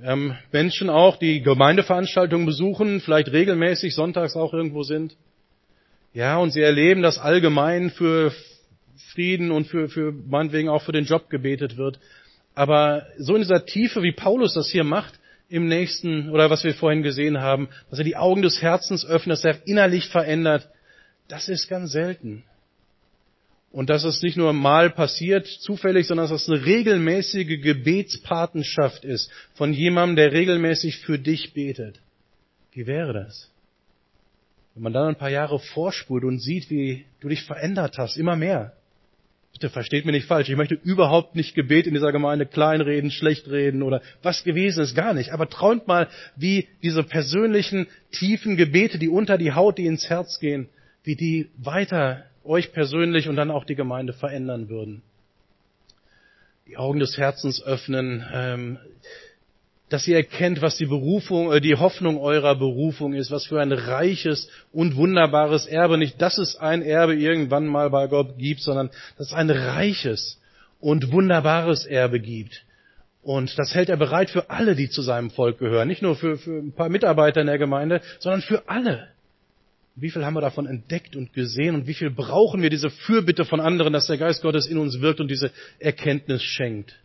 Haben 0.04 0.36
Menschen 0.52 0.90
auch, 0.90 1.18
die 1.18 1.44
Gemeindeveranstaltungen 1.44 2.48
besuchen, 2.48 3.00
vielleicht 3.00 3.32
regelmäßig 3.32 3.94
sonntags 3.94 4.36
auch 4.36 4.54
irgendwo 4.54 4.82
sind. 4.82 5.16
Ja, 6.16 6.38
und 6.38 6.50
sie 6.50 6.62
erleben 6.62 7.04
das 7.04 7.20
allgemein 7.20 7.92
für 7.92 8.34
Frieden 9.12 9.52
und 9.52 9.68
für, 9.68 9.88
für 9.88 10.12
meinetwegen 10.12 10.70
auch 10.70 10.82
für 10.82 10.94
den 10.94 11.06
Job 11.06 11.30
gebetet 11.30 11.78
wird. 11.78 12.00
Aber 12.56 13.06
so 13.20 13.36
in 13.36 13.44
dieser 13.44 13.68
Tiefe, 13.68 14.02
wie 14.02 14.14
Paulus 14.14 14.56
das 14.56 14.72
hier 14.72 14.84
macht, 14.84 15.20
im 15.50 15.68
nächsten, 15.68 16.30
oder 16.30 16.50
was 16.50 16.64
wir 16.64 16.74
vorhin 16.74 17.04
gesehen 17.04 17.40
haben, 17.40 17.70
dass 17.90 18.00
er 18.00 18.06
die 18.06 18.16
Augen 18.16 18.42
des 18.42 18.62
Herzens 18.62 19.06
öffnet, 19.06 19.38
dass 19.38 19.46
er 19.46 19.68
innerlich 19.68 20.10
verändert, 20.10 20.70
das 21.28 21.50
ist 21.50 21.68
ganz 21.68 21.92
selten. 21.92 22.44
Und 23.72 23.90
dass 23.90 24.04
es 24.04 24.22
nicht 24.22 24.38
nur 24.38 24.54
mal 24.54 24.92
passiert, 24.92 25.48
zufällig, 25.48 26.06
sondern 26.06 26.30
dass 26.30 26.44
es 26.44 26.50
eine 26.50 26.64
regelmäßige 26.64 27.60
Gebetspatenschaft 27.62 29.04
ist 29.04 29.32
von 29.56 29.74
jemandem, 29.74 30.16
der 30.16 30.32
regelmäßig 30.32 31.00
für 31.00 31.18
dich 31.18 31.54
betet. 31.54 32.00
Wie 32.72 32.86
wäre 32.86 33.14
das? 33.14 33.50
Wenn 34.74 34.84
man 34.84 34.94
dann 34.94 35.10
ein 35.10 35.16
paar 35.16 35.30
Jahre 35.30 35.60
vorspult 35.60 36.24
und 36.24 36.40
sieht, 36.40 36.70
wie 36.70 37.06
du 37.20 37.30
dich 37.30 37.44
verändert 37.44 37.98
hast, 37.98 38.18
immer 38.18 38.36
mehr. 38.36 38.74
Bitte 39.54 39.70
versteht 39.70 40.06
mich 40.06 40.14
nicht 40.14 40.28
falsch. 40.28 40.50
Ich 40.50 40.58
möchte 40.58 40.74
überhaupt 40.74 41.36
nicht 41.36 41.54
Gebet 41.54 41.86
in 41.86 41.94
dieser 41.94 42.12
Gemeinde 42.12 42.48
kleinreden, 42.48 43.12
schlecht 43.12 43.48
reden 43.48 43.84
oder 43.84 44.02
was 44.24 44.44
gewesen 44.44 44.84
ist, 44.84 44.96
gar 44.96 45.14
nicht. 45.14 45.32
Aber 45.32 45.48
träumt 45.48 45.88
mal, 45.88 46.10
wie 46.36 46.68
diese 46.82 47.04
persönlichen, 47.04 47.88
tiefen 48.12 48.58
Gebete, 48.58 48.98
die 48.98 49.10
unter 49.10 49.38
die 49.38 49.54
Haut, 49.54 49.78
die 49.78 49.86
ins 49.86 50.10
Herz 50.10 50.40
gehen, 50.40 50.70
wie 51.04 51.16
die 51.16 51.50
weiter 51.58 52.26
euch 52.44 52.74
persönlich 52.74 53.30
und 53.30 53.36
dann 53.36 53.52
auch 53.52 53.64
die 53.64 53.76
Gemeinde 53.76 54.14
verändern 54.14 54.70
würden. 54.70 55.04
Die 56.68 56.78
Augen 56.78 57.00
des 57.00 57.18
Herzens 57.18 57.62
öffnen, 57.64 58.26
ähm, 58.34 58.80
dass 59.94 60.08
ihr 60.08 60.16
erkennt, 60.16 60.64
was 60.64 60.76
die 60.76 60.88
Berufung, 60.88 61.54
äh, 61.54 61.62
die 61.62 61.76
Hoffnung 61.76 62.18
eurer 62.18 62.56
Berufung 62.56 63.14
ist, 63.14 63.30
was 63.30 63.46
für 63.46 63.62
ein 63.62 63.72
reiches 63.72 64.50
und 64.72 64.96
wunderbares 64.96 65.68
Erbe. 65.68 66.00
Nicht, 66.00 66.20
dass 66.20 66.40
es 66.40 66.56
ein 66.56 66.82
Erbe 66.82 67.14
irgendwann 67.14 67.68
mal 67.68 67.92
bei 67.92 68.08
Gott 68.08 68.40
gibt, 68.40 68.62
sondern 68.62 68.90
dass 69.20 69.28
es 69.28 69.34
ein 69.34 69.52
reiches 69.52 70.42
und 70.80 71.12
wunderbares 71.12 71.86
Erbe 71.86 72.20
gibt. 72.20 72.66
Und 73.22 73.58
das 73.60 73.76
hält 73.76 73.90
er 73.90 73.98
bereit 73.98 74.32
für 74.32 74.50
alle, 74.50 74.76
die 74.76 74.90
zu 74.90 75.04
seinem 75.04 75.30
Volk 75.30 75.60
gehören. 75.60 75.90
Nicht 75.90 76.02
nur 76.02 76.16
für, 76.16 76.40
für 76.40 76.58
ein 76.58 76.74
paar 76.74 76.90
Mitarbeiter 76.90 77.42
in 77.42 77.48
der 77.48 77.60
Gemeinde, 77.60 78.02
sondern 78.18 78.42
für 78.42 78.68
alle. 78.68 79.10
Wie 79.96 80.10
viel 80.10 80.26
haben 80.26 80.34
wir 80.34 80.42
davon 80.42 80.66
entdeckt 80.66 81.16
und 81.16 81.34
gesehen 81.34 81.76
und 81.76 81.86
wie 81.86 81.94
viel 81.94 82.10
brauchen 82.10 82.64
wir 82.64 82.72
diese 82.72 82.90
Fürbitte 82.90 83.46
von 83.46 83.60
anderen, 83.60 83.94
dass 83.94 84.08
der 84.08 84.18
Geist 84.18 84.42
Gottes 84.42 84.66
in 84.66 84.80
uns 84.80 85.02
wirkt 85.02 85.20
und 85.20 85.30
diese 85.30 85.52
Erkenntnis 85.78 86.42
schenkt. 86.42 86.96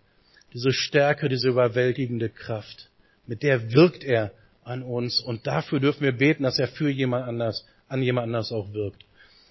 Diese 0.52 0.72
Stärke, 0.72 1.28
diese 1.28 1.48
überwältigende 1.48 2.28
Kraft. 2.28 2.88
Mit 3.26 3.42
der 3.42 3.72
wirkt 3.72 4.04
er 4.04 4.32
an 4.64 4.82
uns 4.82 5.20
und 5.20 5.46
dafür 5.46 5.80
dürfen 5.80 6.02
wir 6.02 6.12
beten, 6.12 6.42
dass 6.42 6.58
er 6.58 6.68
für 6.68 6.88
jemand 6.88 7.26
anders, 7.26 7.66
an 7.88 8.02
jemand 8.02 8.26
anders 8.26 8.52
auch 8.52 8.72
wirkt. 8.72 9.04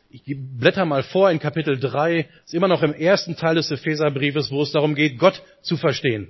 Ich 0.10 0.24
blätter 0.26 0.86
mal 0.86 1.04
vor 1.04 1.30
in 1.32 1.40
Kapitel 1.40 1.78
3, 1.78 2.28
ist 2.46 2.54
immer 2.54 2.68
noch 2.68 2.82
im 2.82 2.94
ersten 2.94 3.36
Teil 3.36 3.56
des 3.56 3.70
Epheserbriefes, 3.72 4.52
wo 4.52 4.62
es 4.62 4.72
darum 4.72 4.96
geht, 4.96 5.20
Gott 5.20 5.42
zu 5.62 5.76
verstehen. 5.76 6.30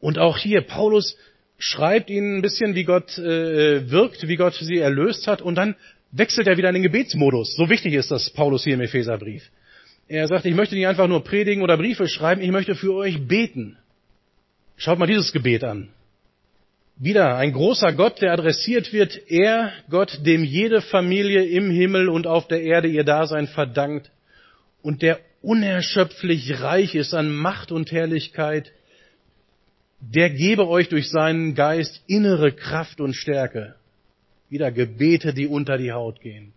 Und 0.00 0.18
auch 0.18 0.38
hier, 0.38 0.62
Paulus 0.62 1.16
schreibt 1.58 2.10
ihnen 2.10 2.38
ein 2.38 2.42
bisschen, 2.42 2.74
wie 2.74 2.84
Gott 2.84 3.16
äh, 3.18 3.90
wirkt, 3.90 4.26
wie 4.26 4.36
Gott 4.36 4.54
sie 4.54 4.78
erlöst 4.78 5.26
hat, 5.26 5.42
und 5.42 5.54
dann 5.56 5.76
wechselt 6.12 6.46
er 6.46 6.56
wieder 6.56 6.68
in 6.68 6.74
den 6.74 6.82
Gebetsmodus. 6.82 7.56
So 7.56 7.68
wichtig 7.68 7.94
ist 7.94 8.10
das 8.10 8.30
Paulus 8.30 8.64
hier 8.64 8.74
im 8.74 8.80
Epheserbrief. 8.80 9.50
Er 10.14 10.28
sagt, 10.28 10.44
ich 10.44 10.54
möchte 10.54 10.76
nicht 10.76 10.86
einfach 10.86 11.08
nur 11.08 11.24
predigen 11.24 11.64
oder 11.64 11.76
Briefe 11.76 12.06
schreiben, 12.06 12.40
ich 12.40 12.52
möchte 12.52 12.76
für 12.76 12.94
euch 12.94 13.26
beten. 13.26 13.76
Schaut 14.76 14.96
mal 14.96 15.08
dieses 15.08 15.32
Gebet 15.32 15.64
an. 15.64 15.88
Wieder 16.96 17.36
ein 17.36 17.52
großer 17.52 17.92
Gott, 17.94 18.22
der 18.22 18.32
adressiert 18.32 18.92
wird, 18.92 19.20
er, 19.28 19.72
Gott, 19.90 20.20
dem 20.24 20.44
jede 20.44 20.82
Familie 20.82 21.44
im 21.44 21.68
Himmel 21.68 22.08
und 22.08 22.28
auf 22.28 22.46
der 22.46 22.62
Erde 22.62 22.86
ihr 22.86 23.02
Dasein 23.02 23.48
verdankt 23.48 24.12
und 24.82 25.02
der 25.02 25.18
unerschöpflich 25.42 26.60
reich 26.60 26.94
ist 26.94 27.12
an 27.12 27.34
Macht 27.34 27.72
und 27.72 27.90
Herrlichkeit, 27.90 28.70
der 29.98 30.30
gebe 30.30 30.68
euch 30.68 30.88
durch 30.88 31.10
seinen 31.10 31.56
Geist 31.56 32.04
innere 32.06 32.52
Kraft 32.52 33.00
und 33.00 33.14
Stärke. 33.14 33.74
Wieder 34.48 34.70
Gebete, 34.70 35.34
die 35.34 35.48
unter 35.48 35.76
die 35.76 35.90
Haut 35.90 36.20
gehen. 36.20 36.52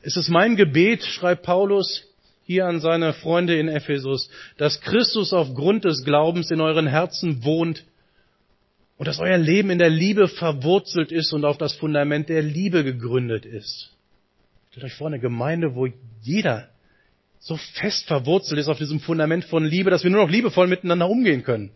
Es 0.00 0.16
ist 0.16 0.30
mein 0.30 0.56
Gebet, 0.56 1.04
schreibt 1.04 1.42
Paulus 1.42 2.06
hier 2.46 2.66
an 2.66 2.80
seine 2.80 3.12
Freunde 3.12 3.58
in 3.58 3.68
Ephesus, 3.68 4.30
dass 4.56 4.80
Christus 4.80 5.32
aufgrund 5.32 5.84
des 5.84 6.04
Glaubens 6.04 6.50
in 6.52 6.60
euren 6.60 6.86
Herzen 6.86 7.44
wohnt 7.44 7.84
und 8.98 9.08
dass 9.08 9.18
euer 9.18 9.36
Leben 9.36 9.70
in 9.70 9.78
der 9.78 9.90
Liebe 9.90 10.28
verwurzelt 10.28 11.10
ist 11.10 11.32
und 11.32 11.44
auf 11.44 11.58
das 11.58 11.74
Fundament 11.74 12.28
der 12.28 12.42
Liebe 12.42 12.84
gegründet 12.84 13.44
ist. 13.44 13.90
Stellt 14.70 14.86
euch 14.86 14.94
vor, 14.94 15.08
eine 15.08 15.18
Gemeinde, 15.18 15.74
wo 15.74 15.88
jeder 16.22 16.68
so 17.40 17.56
fest 17.56 18.06
verwurzelt 18.06 18.60
ist 18.60 18.68
auf 18.68 18.78
diesem 18.78 19.00
Fundament 19.00 19.44
von 19.44 19.64
Liebe, 19.64 19.90
dass 19.90 20.04
wir 20.04 20.10
nur 20.10 20.22
noch 20.22 20.30
liebevoll 20.30 20.68
miteinander 20.68 21.08
umgehen 21.08 21.42
können. 21.42 21.70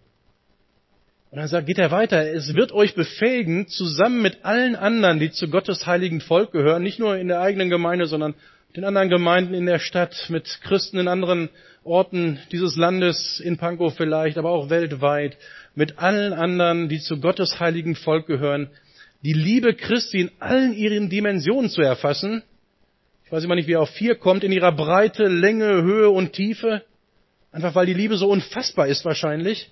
Und 1.31 1.39
dann 1.39 1.49
sagt, 1.49 1.67
geht 1.67 1.79
er 1.79 1.91
weiter, 1.91 2.33
es 2.33 2.55
wird 2.55 2.73
euch 2.73 2.95
befähigen, 2.95 3.69
zusammen 3.69 4.23
mit 4.23 4.45
allen 4.45 4.75
anderen, 4.77 5.19
die 5.21 5.31
zu 5.31 5.49
Gottes 5.49 5.87
heiligen 5.87 6.21
Volk 6.21 6.53
gehören, 6.53 6.83
nicht 6.83 6.99
nur 6.99 7.17
in 7.17 7.29
der 7.29 7.41
eigenen 7.41 7.71
Gemeinde, 7.71 8.07
sondern 8.07 8.35
den 8.77 8.85
anderen 8.85 9.09
Gemeinden 9.09 9.55
in 9.55 9.67
der 9.67 9.79
Stadt, 9.79 10.27
mit 10.29 10.61
Christen 10.63 10.99
in 10.99 11.09
anderen 11.09 11.49
Orten 11.83 12.39
dieses 12.53 12.77
Landes, 12.77 13.41
in 13.41 13.57
Pankow 13.57 13.95
vielleicht, 13.95 14.39
aber 14.39 14.51
auch 14.51 14.71
weltweit, 14.71 15.37
mit 15.75 15.99
allen 15.99 16.33
anderen, 16.33 16.89
die 16.89 17.01
zu 17.01 17.21
Gottes 17.21 17.59
heiligen 17.59 17.97
Volk 17.97 18.27
gehören, 18.27 18.71
die 19.23 19.33
Liebe 19.33 19.75
Christi 19.75 20.21
in 20.21 20.31
allen 20.39 20.73
ihren 20.73 21.11
Dimensionen 21.11 21.71
zu 21.71 21.83
erfassen. 21.83 22.43
Ich 23.25 23.33
weiß 23.33 23.45
immer 23.45 23.55
nicht, 23.55 23.69
wie 23.69 23.75
er 23.75 23.83
auf 23.83 23.91
vier 23.91 24.15
kommt, 24.15 24.45
in 24.45 24.53
ihrer 24.53 24.73
Breite, 24.73 25.27
Länge, 25.27 25.83
Höhe 25.83 26.11
und 26.11 26.33
Tiefe. 26.33 26.83
Einfach 27.53 27.75
weil 27.75 27.87
die 27.87 27.95
Liebe 27.95 28.17
so 28.17 28.29
unfassbar 28.29 28.87
ist 28.87 29.05
wahrscheinlich. 29.05 29.71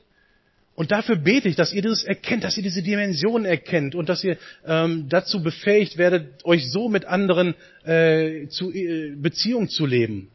Und 0.78 0.92
dafür 0.92 1.16
bete 1.16 1.48
ich, 1.48 1.56
dass 1.56 1.72
ihr 1.72 1.82
dieses 1.82 2.04
erkennt, 2.04 2.44
dass 2.44 2.56
ihr 2.56 2.62
diese 2.62 2.84
Dimension 2.84 3.44
erkennt 3.44 3.96
und 3.96 4.08
dass 4.08 4.22
ihr 4.22 4.38
ähm, 4.64 5.08
dazu 5.08 5.42
befähigt 5.42 5.98
werdet, 5.98 6.44
euch 6.44 6.70
so 6.70 6.88
mit 6.88 7.04
anderen 7.04 7.56
äh, 7.82 8.46
zu, 8.46 8.72
äh, 8.72 9.16
Beziehung 9.16 9.68
zu 9.68 9.86
leben. 9.86 10.30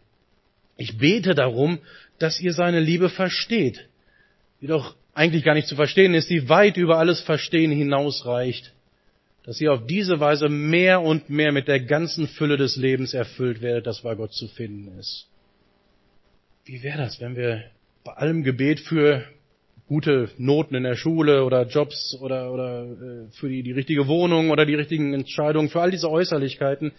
Ich 0.76 0.98
bete 0.98 1.34
darum, 1.34 1.80
dass 2.20 2.42
ihr 2.42 2.52
seine 2.52 2.82
Liebe 2.82 3.08
versteht, 3.08 3.88
die 4.60 4.68
doch 4.68 4.98
eigentlich 5.14 5.46
gar 5.46 5.54
nicht 5.54 5.70
zu 5.70 5.78
verstehen 5.78 6.14
ist, 6.14 6.30
die 6.30 6.50
weit 6.50 6.76
über 6.76 6.98
alles 6.98 7.22
Verstehen 7.22 7.72
hinausreicht, 7.72 8.74
dass 9.46 9.62
ihr 9.62 9.72
auf 9.72 9.88
diese 9.88 10.20
Weise 10.20 10.50
mehr 10.50 11.00
und 11.00 11.30
mehr 11.30 11.54
mit 11.54 11.70
der 11.70 11.80
ganzen 11.80 12.28
Fülle 12.28 12.58
des 12.58 12.76
Lebens 12.76 13.14
erfüllt 13.14 13.62
werdet, 13.62 13.88
das 13.88 14.02
bei 14.02 14.14
Gott 14.16 14.34
zu 14.34 14.50
finden 14.50 15.00
ist. 15.00 15.26
Wie 16.66 16.84
wäre 16.84 16.98
das, 16.98 17.22
wenn 17.22 17.38
wir 17.38 17.64
bei 18.04 18.12
allem 18.12 18.44
Gebet 18.44 18.82
für 18.82 19.24
gute 19.88 20.30
Noten 20.38 20.76
in 20.76 20.84
der 20.84 20.96
Schule 20.96 21.44
oder 21.44 21.68
Jobs 21.68 22.18
oder, 22.22 22.52
oder 22.52 22.84
äh, 22.84 23.32
für 23.32 23.50
die, 23.50 23.64
die 23.64 23.72
richtige 23.72 24.08
Wohnung 24.08 24.50
oder 24.50 24.66
die 24.66 24.76
richtigen 24.76 25.14
Entscheidungen, 25.14 25.70
für 25.70 25.82
all 25.82 25.92
diese 25.92 26.10
Äußerlichkeiten, 26.10 26.92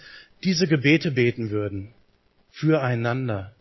diese 0.43 0.67
Gebete 0.67 1.11
beten 1.11 1.50
würden. 1.50 1.95
Füreinander. 2.50 3.53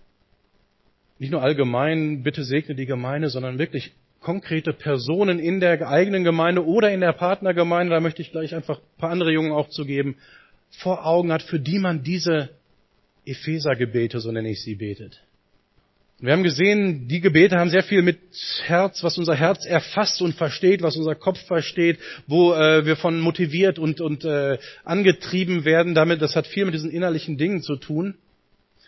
Nicht 1.19 1.31
nur 1.31 1.41
allgemein, 1.41 2.23
bitte 2.23 2.43
segne 2.43 2.75
die 2.75 2.85
Gemeinde, 2.85 3.29
sondern 3.29 3.57
wirklich 3.57 3.93
konkrete 4.19 4.73
Personen 4.73 5.39
in 5.39 5.59
der 5.59 5.87
eigenen 5.87 6.23
Gemeinde 6.23 6.65
oder 6.65 6.91
in 6.91 7.01
der 7.01 7.13
Partnergemeinde, 7.13 7.93
da 7.93 7.99
möchte 7.99 8.21
ich 8.21 8.31
gleich 8.31 8.55
einfach 8.55 8.79
ein 8.79 8.97
paar 8.97 9.11
andere 9.11 9.31
Jungen 9.31 9.51
auch 9.51 9.69
zu 9.69 9.85
vor 10.71 11.05
Augen 11.05 11.31
hat, 11.31 11.43
für 11.43 11.59
die 11.59 11.79
man 11.79 12.03
diese 12.03 12.49
Epheser-Gebete, 13.25 14.19
so 14.19 14.31
nenne 14.31 14.49
ich 14.49 14.61
sie, 14.61 14.75
betet. 14.75 15.21
Wir 16.23 16.31
haben 16.31 16.43
gesehen, 16.43 17.09
die 17.09 17.19
Gebete 17.19 17.57
haben 17.57 17.69
sehr 17.69 17.83
viel 17.83 18.01
mit 18.01 18.17
Herz, 18.63 19.03
was 19.03 19.17
unser 19.17 19.35
Herz 19.35 19.65
erfasst 19.65 20.21
und 20.21 20.33
versteht, 20.33 20.81
was 20.81 20.95
unser 20.95 21.15
Kopf 21.15 21.37
versteht, 21.47 21.99
wo 22.27 22.53
äh, 22.53 22.85
wir 22.85 22.95
von 22.95 23.19
motiviert 23.19 23.77
und, 23.77 23.99
und 23.99 24.23
äh, 24.23 24.57
angetrieben 24.85 25.65
werden. 25.65 25.93
Damit, 25.95 26.21
das 26.21 26.37
hat 26.37 26.47
viel 26.47 26.63
mit 26.63 26.75
diesen 26.75 26.91
innerlichen 26.91 27.37
Dingen 27.37 27.61
zu 27.61 27.75
tun. 27.75 28.15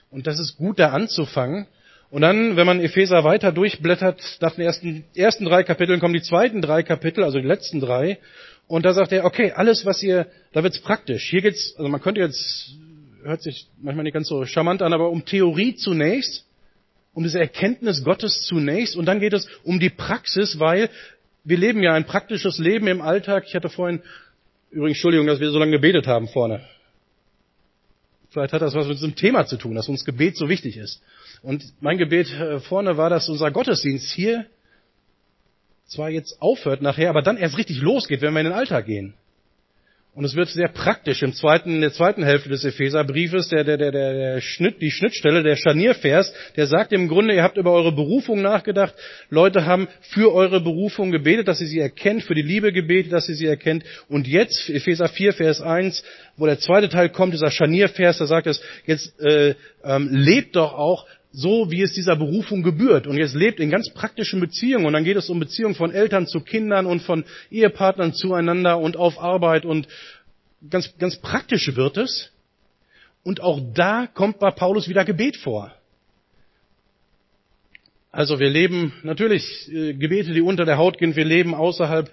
Und 0.09 0.27
das 0.27 0.39
ist 0.39 0.55
gut, 0.55 0.79
da 0.79 0.91
anzufangen. 0.91 1.67
Und 2.09 2.21
dann, 2.21 2.55
wenn 2.55 2.65
man 2.65 2.79
Epheser 2.79 3.25
weiter 3.25 3.51
durchblättert, 3.51 4.37
nach 4.39 4.55
den 4.55 4.63
ersten, 4.63 5.03
ersten 5.13 5.43
drei 5.43 5.63
Kapiteln 5.63 5.99
kommen 5.99 6.13
die 6.13 6.21
zweiten 6.21 6.61
drei 6.61 6.83
Kapitel, 6.83 7.21
also 7.21 7.37
die 7.37 7.47
letzten 7.47 7.81
drei. 7.81 8.17
Und 8.67 8.85
da 8.85 8.93
sagt 8.93 9.11
er, 9.11 9.25
okay, 9.25 9.51
alles, 9.51 9.85
was 9.85 10.01
ihr, 10.01 10.27
da 10.53 10.63
wird's 10.63 10.79
praktisch. 10.79 11.29
Hier 11.29 11.41
geht's, 11.41 11.75
also 11.75 11.89
man 11.89 11.99
könnte 11.99 12.21
jetzt, 12.21 12.75
hört 13.25 13.41
sich 13.41 13.67
manchmal 13.81 14.03
nicht 14.03 14.13
ganz 14.13 14.29
so 14.29 14.45
charmant 14.45 14.81
an, 14.81 14.93
aber 14.93 15.09
um 15.09 15.25
Theorie 15.25 15.75
zunächst 15.75 16.44
um 17.15 17.23
diese 17.23 17.39
Erkenntnis 17.39 18.03
Gottes 18.03 18.41
zunächst 18.41 18.95
und 18.95 19.05
dann 19.05 19.19
geht 19.19 19.33
es 19.33 19.47
um 19.63 19.79
die 19.79 19.89
Praxis, 19.89 20.59
weil 20.59 20.89
wir 21.43 21.57
leben 21.57 21.81
ja 21.81 21.93
ein 21.93 22.05
praktisches 22.05 22.59
Leben 22.59 22.87
im 22.87 23.01
Alltag. 23.01 23.45
Ich 23.47 23.55
hatte 23.55 23.69
vorhin, 23.69 24.01
übrigens 24.69 24.97
Entschuldigung, 24.97 25.25
dass 25.25 25.39
wir 25.39 25.49
so 25.49 25.57
lange 25.57 25.71
gebetet 25.71 26.07
haben 26.07 26.27
vorne. 26.27 26.61
Vielleicht 28.29 28.51
hat 28.51 28.61
das 28.61 28.75
was 28.75 28.87
mit 28.87 28.97
diesem 28.97 29.15
Thema 29.15 29.45
zu 29.45 29.55
tun, 29.55 29.75
dass 29.75 29.87
uns 29.87 30.03
Gebet 30.03 30.35
so 30.35 30.49
wichtig 30.49 30.75
ist. 30.75 31.01
Und 31.41 31.63
mein 31.79 31.97
Gebet 31.97 32.29
äh, 32.33 32.59
vorne 32.59 32.97
war, 32.97 33.09
dass 33.09 33.29
unser 33.29 33.49
Gottesdienst 33.49 34.11
hier 34.11 34.45
zwar 35.87 36.09
jetzt 36.09 36.41
aufhört 36.41 36.81
nachher, 36.81 37.09
aber 37.09 37.21
dann 37.21 37.37
erst 37.37 37.57
richtig 37.57 37.79
losgeht, 37.79 38.21
wenn 38.21 38.33
wir 38.33 38.41
in 38.41 38.47
den 38.47 38.53
Alltag 38.53 38.87
gehen. 38.87 39.13
Und 40.15 40.23
es 40.23 40.33
wird 40.33 40.47
sehr 40.47 40.69
praktisch 40.69 41.21
im 41.23 41.33
zweiten, 41.33 41.71
in 41.75 41.81
der 41.81 41.91
zweiten 41.91 42.23
Hälfte 42.23 42.47
des 42.47 42.63
Epheserbriefes, 42.63 43.49
der, 43.49 43.65
der, 43.65 43.75
der, 43.75 43.91
der 43.91 44.39
Schnitt, 44.39 44.81
die 44.81 44.89
Schnittstelle, 44.89 45.43
der 45.43 45.57
Scharniervers, 45.57 46.33
der 46.55 46.67
sagt 46.67 46.93
im 46.93 47.09
Grunde, 47.09 47.35
ihr 47.35 47.43
habt 47.43 47.57
über 47.57 47.73
eure 47.73 47.91
Berufung 47.91 48.41
nachgedacht. 48.41 48.93
Leute 49.29 49.65
haben 49.65 49.89
für 49.99 50.33
eure 50.33 50.61
Berufung 50.61 51.11
gebetet, 51.11 51.49
dass 51.49 51.59
ihr 51.59 51.67
sie 51.67 51.79
erkennt, 51.79 52.23
für 52.23 52.33
die 52.33 52.43
Liebe 52.43 52.71
gebetet, 52.71 53.11
dass 53.11 53.27
ihr 53.27 53.35
sie 53.35 53.45
erkennt. 53.45 53.83
Und 54.07 54.25
jetzt, 54.25 54.69
Epheser 54.69 55.09
4, 55.09 55.33
Vers 55.33 55.59
1, 55.59 56.01
wo 56.37 56.45
der 56.45 56.59
zweite 56.59 56.87
Teil 56.87 57.09
kommt, 57.09 57.33
dieser 57.33 57.51
Scharniervers, 57.51 58.17
da 58.17 58.25
sagt 58.25 58.47
es, 58.47 58.61
jetzt 58.85 59.19
äh, 59.19 59.55
ähm, 59.83 60.07
lebt 60.11 60.55
doch 60.55 60.73
auch 60.73 61.05
so, 61.35 61.69
wie 61.69 61.81
es 61.81 61.93
dieser 61.93 62.15
Berufung 62.15 62.63
gebührt. 62.63 63.07
Und 63.07 63.17
jetzt 63.17 63.35
lebt 63.35 63.59
in 63.59 63.69
ganz 63.69 63.93
praktischen 63.93 64.39
Beziehungen. 64.39 64.85
Und 64.85 64.93
dann 64.93 65.03
geht 65.03 65.17
es 65.17 65.29
um 65.29 65.39
Beziehungen 65.39 65.75
von 65.75 65.91
Eltern 65.91 66.27
zu 66.27 66.39
Kindern 66.39 66.85
und 66.85 67.01
von 67.01 67.25
Ehepartnern 67.51 68.13
zueinander 68.13 68.79
und 68.79 68.95
auf 68.95 69.19
Arbeit 69.19 69.65
und 69.65 69.87
ganz, 70.69 70.97
ganz 70.97 71.17
praktisch 71.17 71.75
wird 71.75 71.97
es. 71.97 72.31
Und 73.23 73.41
auch 73.41 73.59
da 73.73 74.07
kommt 74.07 74.39
bei 74.39 74.51
Paulus 74.51 74.87
wieder 74.87 75.03
Gebet 75.03 75.35
vor. 75.35 75.73
Also 78.11 78.39
wir 78.39 78.49
leben 78.49 78.93
natürlich 79.03 79.69
äh, 79.69 79.93
Gebete, 79.93 80.31
die 80.31 80.41
unter 80.41 80.63
der 80.63 80.77
Haut 80.77 80.97
gehen. 80.97 81.17
Wir 81.17 81.25
leben 81.25 81.53
außerhalb 81.53 82.09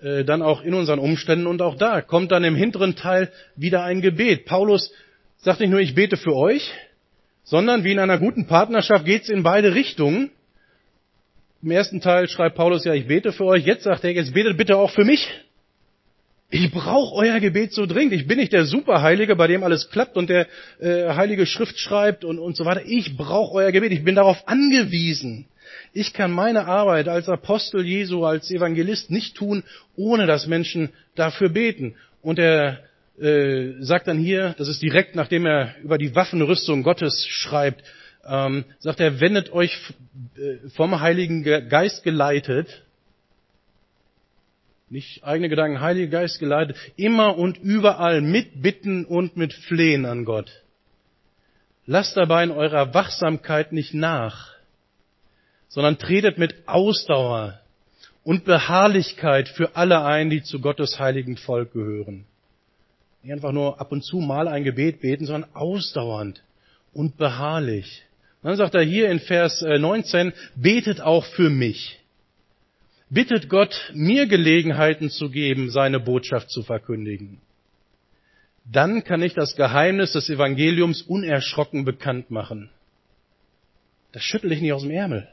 äh, 0.00 0.24
dann 0.24 0.40
auch 0.40 0.62
in 0.62 0.72
unseren 0.72 0.98
Umständen. 0.98 1.46
Und 1.46 1.60
auch 1.60 1.76
da 1.76 2.00
kommt 2.00 2.32
dann 2.32 2.44
im 2.44 2.54
hinteren 2.54 2.96
Teil 2.96 3.30
wieder 3.56 3.84
ein 3.84 4.00
Gebet. 4.00 4.46
Paulus 4.46 4.90
sagt 5.36 5.60
nicht 5.60 5.68
nur, 5.68 5.80
ich 5.80 5.94
bete 5.94 6.16
für 6.16 6.34
euch, 6.34 6.72
sondern 7.44 7.84
wie 7.84 7.92
in 7.92 7.98
einer 7.98 8.18
guten 8.18 8.46
Partnerschaft 8.46 9.04
geht 9.04 9.22
es 9.22 9.28
in 9.28 9.42
beide 9.42 9.74
Richtungen. 9.74 10.30
Im 11.62 11.70
ersten 11.70 12.00
Teil 12.00 12.28
schreibt 12.28 12.56
Paulus 12.56 12.84
ja, 12.84 12.94
ich 12.94 13.06
bete 13.06 13.32
für 13.32 13.44
euch. 13.44 13.64
Jetzt 13.64 13.84
sagt 13.84 14.04
er, 14.04 14.10
jetzt 14.10 14.34
betet 14.34 14.56
bitte 14.56 14.76
auch 14.76 14.90
für 14.90 15.04
mich. 15.04 15.28
Ich 16.50 16.70
brauche 16.70 17.14
euer 17.14 17.40
Gebet 17.40 17.72
so 17.72 17.86
dringend. 17.86 18.12
Ich 18.12 18.26
bin 18.26 18.38
nicht 18.38 18.52
der 18.52 18.64
Superheilige, 18.64 19.34
bei 19.34 19.46
dem 19.46 19.62
alles 19.62 19.90
klappt 19.90 20.16
und 20.16 20.30
der 20.30 20.46
äh, 20.78 21.14
Heilige 21.14 21.46
Schrift 21.46 21.78
schreibt 21.78 22.24
und, 22.24 22.38
und 22.38 22.56
so 22.56 22.64
weiter. 22.64 22.82
Ich 22.86 23.16
brauche 23.16 23.54
euer 23.54 23.72
Gebet. 23.72 23.92
Ich 23.92 24.04
bin 24.04 24.14
darauf 24.14 24.46
angewiesen. 24.46 25.46
Ich 25.92 26.12
kann 26.12 26.30
meine 26.30 26.66
Arbeit 26.66 27.08
als 27.08 27.28
Apostel 27.28 27.84
Jesu, 27.84 28.24
als 28.24 28.50
Evangelist 28.50 29.10
nicht 29.10 29.36
tun, 29.36 29.64
ohne 29.96 30.26
dass 30.26 30.46
Menschen 30.46 30.90
dafür 31.14 31.48
beten. 31.48 31.94
Und 32.22 32.38
er 32.38 32.80
äh, 33.18 33.74
sagt 33.80 34.08
dann 34.08 34.18
hier, 34.18 34.54
das 34.58 34.68
ist 34.68 34.82
direkt 34.82 35.14
nachdem 35.14 35.46
er 35.46 35.76
über 35.82 35.98
die 35.98 36.14
Waffenrüstung 36.14 36.82
Gottes 36.82 37.26
schreibt, 37.26 37.84
ähm, 38.26 38.64
sagt 38.78 39.00
er, 39.00 39.20
wendet 39.20 39.52
euch 39.52 39.76
äh, 40.36 40.68
vom 40.70 41.00
Heiligen 41.00 41.42
Geist 41.68 42.02
geleitet, 42.02 42.82
nicht 44.88 45.24
eigene 45.24 45.48
Gedanken, 45.48 45.80
Heiliger 45.80 46.20
Geist 46.20 46.38
geleitet, 46.38 46.76
immer 46.96 47.36
und 47.36 47.58
überall 47.58 48.20
mit 48.20 48.62
Bitten 48.62 49.04
und 49.04 49.36
mit 49.36 49.52
Flehen 49.52 50.06
an 50.06 50.24
Gott. 50.24 50.62
Lasst 51.86 52.16
dabei 52.16 52.44
in 52.44 52.50
eurer 52.50 52.94
Wachsamkeit 52.94 53.72
nicht 53.72 53.92
nach, 53.92 54.54
sondern 55.68 55.98
tretet 55.98 56.38
mit 56.38 56.66
Ausdauer 56.66 57.60
und 58.22 58.44
Beharrlichkeit 58.44 59.48
für 59.48 59.76
alle 59.76 60.02
ein, 60.04 60.30
die 60.30 60.42
zu 60.42 60.60
Gottes 60.60 60.98
heiligen 60.98 61.36
Volk 61.36 61.72
gehören. 61.72 62.24
Nicht 63.24 63.32
einfach 63.32 63.52
nur 63.52 63.80
ab 63.80 63.90
und 63.90 64.04
zu 64.04 64.18
mal 64.18 64.48
ein 64.48 64.64
Gebet 64.64 65.00
beten, 65.00 65.24
sondern 65.24 65.50
ausdauernd 65.54 66.44
und 66.92 67.16
beharrlich. 67.16 68.02
dann 68.42 68.54
sagt 68.58 68.74
er 68.74 68.82
hier 68.82 69.10
in 69.10 69.18
Vers 69.18 69.62
19, 69.62 70.28
äh, 70.28 70.32
betet 70.56 71.00
auch 71.00 71.24
für 71.24 71.48
mich. 71.48 71.98
Bittet 73.08 73.48
Gott, 73.48 73.90
mir 73.94 74.26
Gelegenheiten 74.26 75.08
zu 75.08 75.30
geben, 75.30 75.70
seine 75.70 76.00
Botschaft 76.00 76.50
zu 76.50 76.62
verkündigen. 76.62 77.40
Dann 78.70 79.04
kann 79.04 79.22
ich 79.22 79.32
das 79.32 79.56
Geheimnis 79.56 80.12
des 80.12 80.28
Evangeliums 80.28 81.00
unerschrocken 81.00 81.86
bekannt 81.86 82.30
machen. 82.30 82.68
Das 84.12 84.22
schüttel 84.22 84.52
ich 84.52 84.60
nicht 84.60 84.74
aus 84.74 84.82
dem 84.82 84.90
Ärmel. 84.90 85.26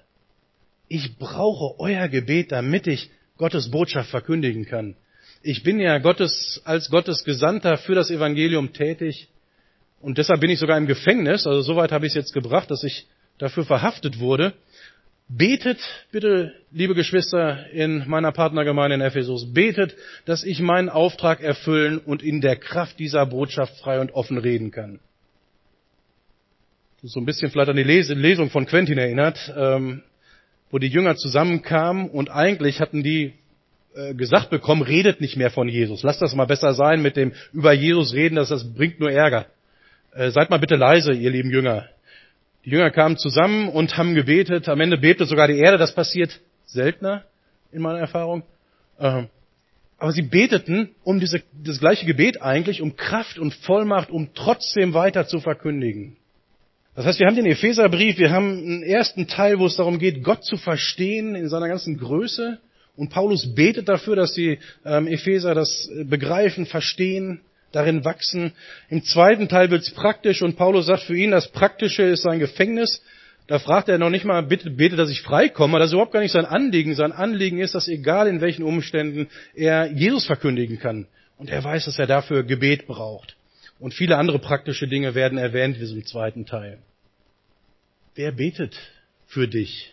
Ich 0.87 1.17
brauche 1.17 1.77
euer 1.77 2.07
Gebet, 2.07 2.53
damit 2.53 2.87
ich 2.87 3.11
Gottes 3.35 3.69
Botschaft 3.69 4.09
verkündigen 4.09 4.65
kann. 4.65 4.95
Ich 5.43 5.63
bin 5.63 5.79
ja 5.79 5.97
Gottes, 5.97 6.61
als 6.65 6.89
Gottes 6.89 7.23
Gesandter 7.23 7.77
für 7.77 7.95
das 7.95 8.11
Evangelium 8.11 8.73
tätig. 8.73 9.27
Und 9.99 10.17
deshalb 10.17 10.41
bin 10.41 10.49
ich 10.49 10.59
sogar 10.59 10.77
im 10.77 10.87
Gefängnis. 10.87 11.47
Also 11.47 11.61
soweit 11.61 11.91
habe 11.91 12.05
ich 12.05 12.11
es 12.11 12.15
jetzt 12.15 12.33
gebracht, 12.33 12.69
dass 12.69 12.83
ich 12.83 13.07
dafür 13.37 13.65
verhaftet 13.65 14.19
wurde. 14.19 14.53
Betet 15.27 15.79
bitte, 16.11 16.53
liebe 16.71 16.93
Geschwister 16.93 17.69
in 17.71 18.07
meiner 18.07 18.31
Partnergemeinde 18.31 18.95
in 18.95 19.01
Ephesus, 19.01 19.53
betet, 19.53 19.95
dass 20.25 20.43
ich 20.43 20.59
meinen 20.59 20.89
Auftrag 20.89 21.41
erfüllen 21.41 21.99
und 21.99 22.21
in 22.21 22.41
der 22.41 22.57
Kraft 22.57 22.99
dieser 22.99 23.25
Botschaft 23.25 23.79
frei 23.79 23.99
und 23.99 24.11
offen 24.11 24.37
reden 24.37 24.71
kann. 24.71 24.99
So 27.01 27.19
ein 27.19 27.25
bisschen 27.25 27.49
vielleicht 27.49 27.69
an 27.69 27.77
die 27.77 27.83
Lesung 27.83 28.49
von 28.49 28.65
Quentin 28.65 28.97
erinnert. 28.97 29.51
Ähm, 29.55 30.03
wo 30.71 30.79
die 30.79 30.87
Jünger 30.87 31.17
zusammenkamen 31.17 32.09
und 32.09 32.29
eigentlich 32.31 32.79
hatten 32.79 33.03
die 33.03 33.33
gesagt 34.13 34.49
bekommen, 34.49 34.81
redet 34.81 35.19
nicht 35.21 35.35
mehr 35.35 35.51
von 35.51 35.67
Jesus. 35.67 36.03
Lasst 36.03 36.21
das 36.21 36.33
mal 36.35 36.45
besser 36.45 36.73
sein 36.73 37.01
mit 37.01 37.15
dem 37.15 37.33
über 37.51 37.73
Jesus 37.73 38.13
reden, 38.13 38.35
das, 38.35 38.49
das 38.49 38.73
bringt 38.73 38.99
nur 38.99 39.11
Ärger. 39.11 39.47
Äh, 40.13 40.31
seid 40.31 40.49
mal 40.49 40.59
bitte 40.59 40.75
leise, 40.75 41.13
ihr 41.13 41.29
lieben 41.29 41.51
Jünger. 41.51 41.87
Die 42.65 42.69
Jünger 42.69 42.91
kamen 42.91 43.17
zusammen 43.17 43.69
und 43.69 43.97
haben 43.97 44.13
gebetet. 44.13 44.69
Am 44.69 44.79
Ende 44.81 44.97
bebte 44.97 45.25
sogar 45.25 45.47
die 45.47 45.57
Erde. 45.57 45.77
Das 45.77 45.95
passiert 45.95 46.39
seltener 46.65 47.23
in 47.71 47.81
meiner 47.81 47.99
Erfahrung. 47.99 48.43
Ähm, 48.99 49.27
aber 49.97 50.11
sie 50.11 50.21
beteten 50.23 50.89
um 51.03 51.19
diese, 51.19 51.41
das 51.63 51.79
gleiche 51.79 52.05
Gebet 52.05 52.41
eigentlich, 52.41 52.81
um 52.81 52.95
Kraft 52.95 53.39
und 53.39 53.53
Vollmacht, 53.53 54.09
um 54.09 54.29
trotzdem 54.33 54.93
weiter 54.93 55.27
zu 55.27 55.39
verkündigen. 55.39 56.17
Das 56.95 57.05
heißt, 57.05 57.19
wir 57.19 57.27
haben 57.27 57.35
den 57.35 57.45
Epheserbrief, 57.45 58.17
wir 58.17 58.31
haben 58.31 58.57
einen 58.57 58.83
ersten 58.83 59.27
Teil, 59.27 59.59
wo 59.59 59.65
es 59.65 59.77
darum 59.77 59.97
geht, 59.97 60.23
Gott 60.23 60.43
zu 60.43 60.57
verstehen 60.57 61.35
in 61.35 61.47
seiner 61.47 61.67
ganzen 61.67 61.97
Größe. 61.97 62.59
Und 62.95 63.09
Paulus 63.09 63.55
betet 63.55 63.89
dafür, 63.89 64.15
dass 64.15 64.33
die 64.33 64.59
ähm, 64.85 65.07
Epheser 65.07 65.55
das 65.55 65.89
äh, 65.89 66.03
begreifen, 66.03 66.65
verstehen, 66.65 67.41
darin 67.71 68.03
wachsen. 68.03 68.53
Im 68.89 69.03
zweiten 69.03 69.47
Teil 69.47 69.71
wird 69.71 69.83
es 69.83 69.91
praktisch 69.91 70.41
und 70.41 70.57
Paulus 70.57 70.87
sagt 70.87 71.03
für 71.03 71.15
ihn, 71.15 71.31
das 71.31 71.51
Praktische 71.51 72.03
ist 72.03 72.23
sein 72.23 72.39
Gefängnis. 72.39 73.01
Da 73.47 73.59
fragt 73.59 73.89
er 73.89 73.97
noch 73.97 74.09
nicht 74.09 74.25
mal, 74.25 74.41
bitte, 74.43 74.69
bete, 74.69 74.95
dass 74.95 75.09
ich 75.09 75.21
freikomme. 75.21 75.79
Das 75.79 75.87
ist 75.87 75.93
überhaupt 75.93 76.13
gar 76.13 76.21
nicht 76.21 76.31
sein 76.31 76.45
Anliegen. 76.45 76.95
Sein 76.95 77.11
Anliegen 77.11 77.59
ist, 77.59 77.75
dass 77.75 77.87
egal 77.87 78.27
in 78.27 78.41
welchen 78.41 78.63
Umständen 78.63 79.27
er 79.53 79.91
Jesus 79.91 80.25
verkündigen 80.25 80.79
kann. 80.79 81.07
Und 81.37 81.49
er 81.49 81.63
weiß, 81.63 81.85
dass 81.85 81.97
er 81.97 82.07
dafür 82.07 82.43
Gebet 82.43 82.87
braucht. 82.87 83.35
Und 83.79 83.93
viele 83.93 84.17
andere 84.17 84.39
praktische 84.39 84.87
Dinge 84.87 85.15
werden 85.15 85.37
erwähnt 85.37 85.75
in 85.75 85.81
diesem 85.81 86.05
zweiten 86.05 86.45
Teil. 86.45 86.77
Wer 88.15 88.31
betet 88.31 88.77
für 89.25 89.47
dich? 89.47 89.90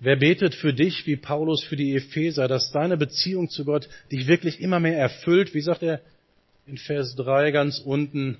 Wer 0.00 0.16
betet 0.16 0.54
für 0.54 0.72
dich, 0.72 1.06
wie 1.06 1.16
Paulus 1.16 1.64
für 1.64 1.76
die 1.76 1.94
Epheser, 1.94 2.46
dass 2.46 2.70
deine 2.70 2.96
Beziehung 2.96 3.48
zu 3.48 3.64
Gott 3.64 3.88
dich 4.12 4.26
wirklich 4.26 4.60
immer 4.60 4.78
mehr 4.78 4.98
erfüllt? 4.98 5.54
Wie 5.54 5.60
sagt 5.60 5.82
er 5.82 6.00
in 6.66 6.78
Vers 6.78 7.16
3 7.16 7.50
ganz 7.50 7.80
unten, 7.80 8.38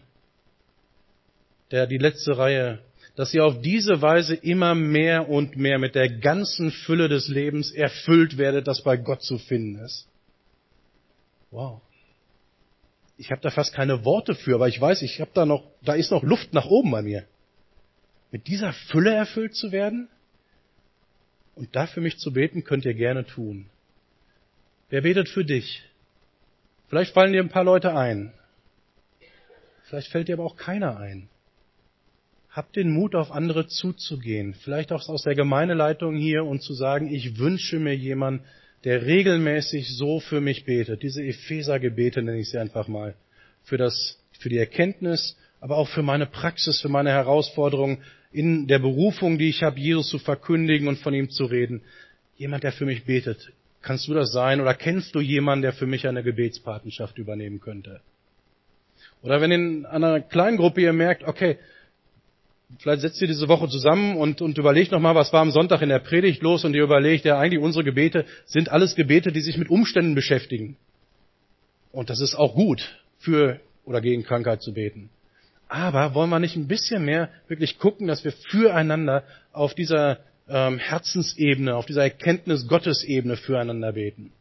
der, 1.71 1.87
die 1.87 1.99
letzte 1.99 2.39
Reihe, 2.39 2.81
dass 3.17 3.35
ihr 3.35 3.45
auf 3.45 3.61
diese 3.61 4.01
Weise 4.01 4.35
immer 4.35 4.75
mehr 4.75 5.29
und 5.29 5.57
mehr 5.57 5.79
mit 5.79 5.95
der 5.95 6.09
ganzen 6.09 6.71
Fülle 6.71 7.09
des 7.09 7.29
Lebens 7.29 7.73
erfüllt 7.73 8.39
werdet, 8.39 8.69
das 8.69 8.83
bei 8.83 8.97
Gott 8.97 9.23
zu 9.23 9.39
finden 9.39 9.81
ist. 9.85 10.07
Wow 11.51 11.83
ich 13.19 13.33
habe 13.33 13.43
da 13.43 13.51
fast 13.51 13.75
keine 13.75 14.05
Worte 14.05 14.35
für, 14.37 14.55
aber 14.55 14.69
ich 14.69 14.81
weiß, 14.81 15.03
ich 15.03 15.21
habe 15.21 15.33
da 15.35 15.45
noch, 15.45 15.65
da 15.83 15.95
ist 15.95 16.13
noch 16.13 16.23
Luft 16.23 16.55
nach 16.55 16.67
oben 16.67 16.93
bei 16.93 17.03
mir. 17.03 17.25
Mit 18.31 18.47
dieser 18.47 18.73
Fülle 18.73 19.13
erfüllt 19.13 19.57
zu 19.57 19.73
werden 19.73 20.09
und 21.59 21.75
da 21.75 21.89
für 21.89 22.01
mich 22.01 22.19
zu 22.19 22.33
beten, 22.33 22.63
könnt 22.63 22.85
ihr 22.85 22.95
gerne 22.95 23.27
tun. 23.27 23.67
Wer 24.91 25.03
betet 25.03 25.29
für 25.29 25.45
dich? 25.45 25.83
Vielleicht 26.89 27.13
fallen 27.13 27.33
dir 27.33 27.43
ein 27.43 27.49
paar 27.49 27.65
Leute 27.65 27.97
ein. 27.97 28.33
Vielleicht 29.83 30.09
fällt 30.09 30.29
dir 30.29 30.35
aber 30.35 30.45
auch 30.45 30.57
keiner 30.57 30.99
ein. 30.99 31.29
Hab 32.49 32.73
den 32.73 32.93
Mut, 32.93 33.17
auf 33.17 33.33
andere 33.33 33.67
zuzugehen. 33.67 34.55
Vielleicht 34.55 34.93
auch 34.93 35.07
aus 35.09 35.23
der 35.25 35.35
Gemeindeleitung 35.35 36.17
hier 36.17 36.45
und 36.45 36.63
zu 36.63 36.75
sagen, 36.75 37.13
ich 37.13 37.39
wünsche 37.39 37.79
mir 37.81 37.95
jemanden, 37.97 38.45
der 38.85 39.05
regelmäßig 39.05 39.97
so 39.97 40.21
für 40.21 40.41
mich 40.41 40.65
betet. 40.65 41.03
Diese 41.03 41.23
Epheser-Gebete 41.25 42.23
nenne 42.23 42.39
ich 42.39 42.51
sie 42.51 42.59
einfach 42.59 42.87
mal. 42.87 43.15
Für 43.65 43.77
das, 43.77 44.23
für 44.39 44.49
die 44.49 44.59
Erkenntnis, 44.59 45.37
aber 45.61 45.77
auch 45.77 45.89
für 45.89 46.03
meine 46.03 46.27
Praxis, 46.27 46.81
für 46.81 46.89
meine 46.89 47.11
Herausforderung 47.11 47.99
in 48.31 48.67
der 48.67 48.79
Berufung, 48.79 49.39
die 49.39 49.49
ich 49.49 49.63
habe, 49.63 49.81
Jesus 49.81 50.09
zu 50.09 50.19
verkündigen 50.19 50.89
und 50.89 50.99
von 50.99 51.15
ihm 51.15 51.31
zu 51.31 51.45
reden. 51.45 51.83
Jemand, 52.37 52.63
der 52.65 52.73
für 52.73 52.85
mich 52.85 53.05
betet. 53.05 53.53
Kannst 53.83 54.07
du 54.09 54.15
das 54.15 54.33
sein? 54.33 54.61
Oder 54.61 54.75
kennst 54.75 55.15
du 55.15 55.21
jemanden, 55.21 55.63
der 55.63 55.73
für 55.73 55.87
mich 55.87 56.07
eine 56.07 56.23
Gebetspatenschaft 56.23 57.19
übernehmen 57.19 57.61
könnte? 57.61 58.01
Oder 59.23 59.41
wenn 59.41 59.51
in 59.51 59.87
einer 59.87 60.21
kleinen 60.21 60.57
Gruppe 60.57 60.83
ihr 60.83 60.93
merkt, 60.93 61.25
okay, 61.25 61.59
Vielleicht 62.77 63.01
setzt 63.01 63.21
ihr 63.23 63.29
diese 63.29 63.49
Woche 63.49 63.69
zusammen 63.69 64.17
und, 64.17 64.43
und 64.43 64.59
überlegt 64.59 64.93
nochmal, 64.93 65.15
was 65.15 65.33
war 65.33 65.41
am 65.41 65.51
Sonntag 65.51 65.81
in 65.81 65.89
der 65.89 66.01
Predigt 66.01 66.43
los 66.43 66.65
und 66.65 66.75
ihr 66.75 66.83
überlegt, 66.83 67.25
ja 67.25 67.39
eigentlich 67.39 67.63
unsere 67.63 67.83
Gebete 67.83 68.27
sind 68.45 68.69
alles 68.69 68.95
Gebete, 68.95 69.33
die 69.33 69.41
sich 69.41 69.57
mit 69.57 69.71
Umständen 69.71 70.15
beschäftigen. 70.15 70.77
Und 71.93 72.11
das 72.11 72.21
ist 72.21 72.35
auch 72.35 72.55
gut, 72.55 72.99
für 73.19 73.59
oder 73.87 74.03
gegen 74.03 74.23
Krankheit 74.23 74.61
zu 74.61 74.75
beten. 74.75 75.09
Aber 75.69 76.15
wollen 76.15 76.31
wir 76.31 76.39
nicht 76.39 76.57
ein 76.57 76.69
bisschen 76.69 77.05
mehr 77.05 77.29
wirklich 77.47 77.79
gucken, 77.79 78.07
dass 78.07 78.25
wir 78.25 78.33
füreinander 78.33 79.25
auf 79.53 79.75
dieser 79.75 80.21
ähm, 80.49 80.79
Herzensebene, 80.79 81.77
auf 81.77 81.87
dieser 81.87 82.03
Erkenntnis 82.03 82.67
Gottes-Ebene 82.67 83.37
füreinander 83.37 83.93
beten? 83.93 84.33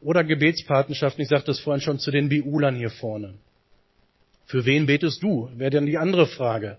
Oder 0.00 0.24
Gebetspatenschaften, 0.24 1.22
ich 1.22 1.28
sagte 1.28 1.50
es 1.50 1.60
vorhin 1.60 1.82
schon 1.82 1.98
zu 1.98 2.10
den 2.10 2.28
Biulern 2.28 2.76
hier 2.76 2.90
vorne. 2.90 3.34
Für 4.46 4.64
wen 4.64 4.86
betest 4.86 5.22
du? 5.22 5.50
Wäre 5.56 5.70
dann 5.70 5.86
die 5.86 5.98
andere 5.98 6.26
Frage 6.26 6.78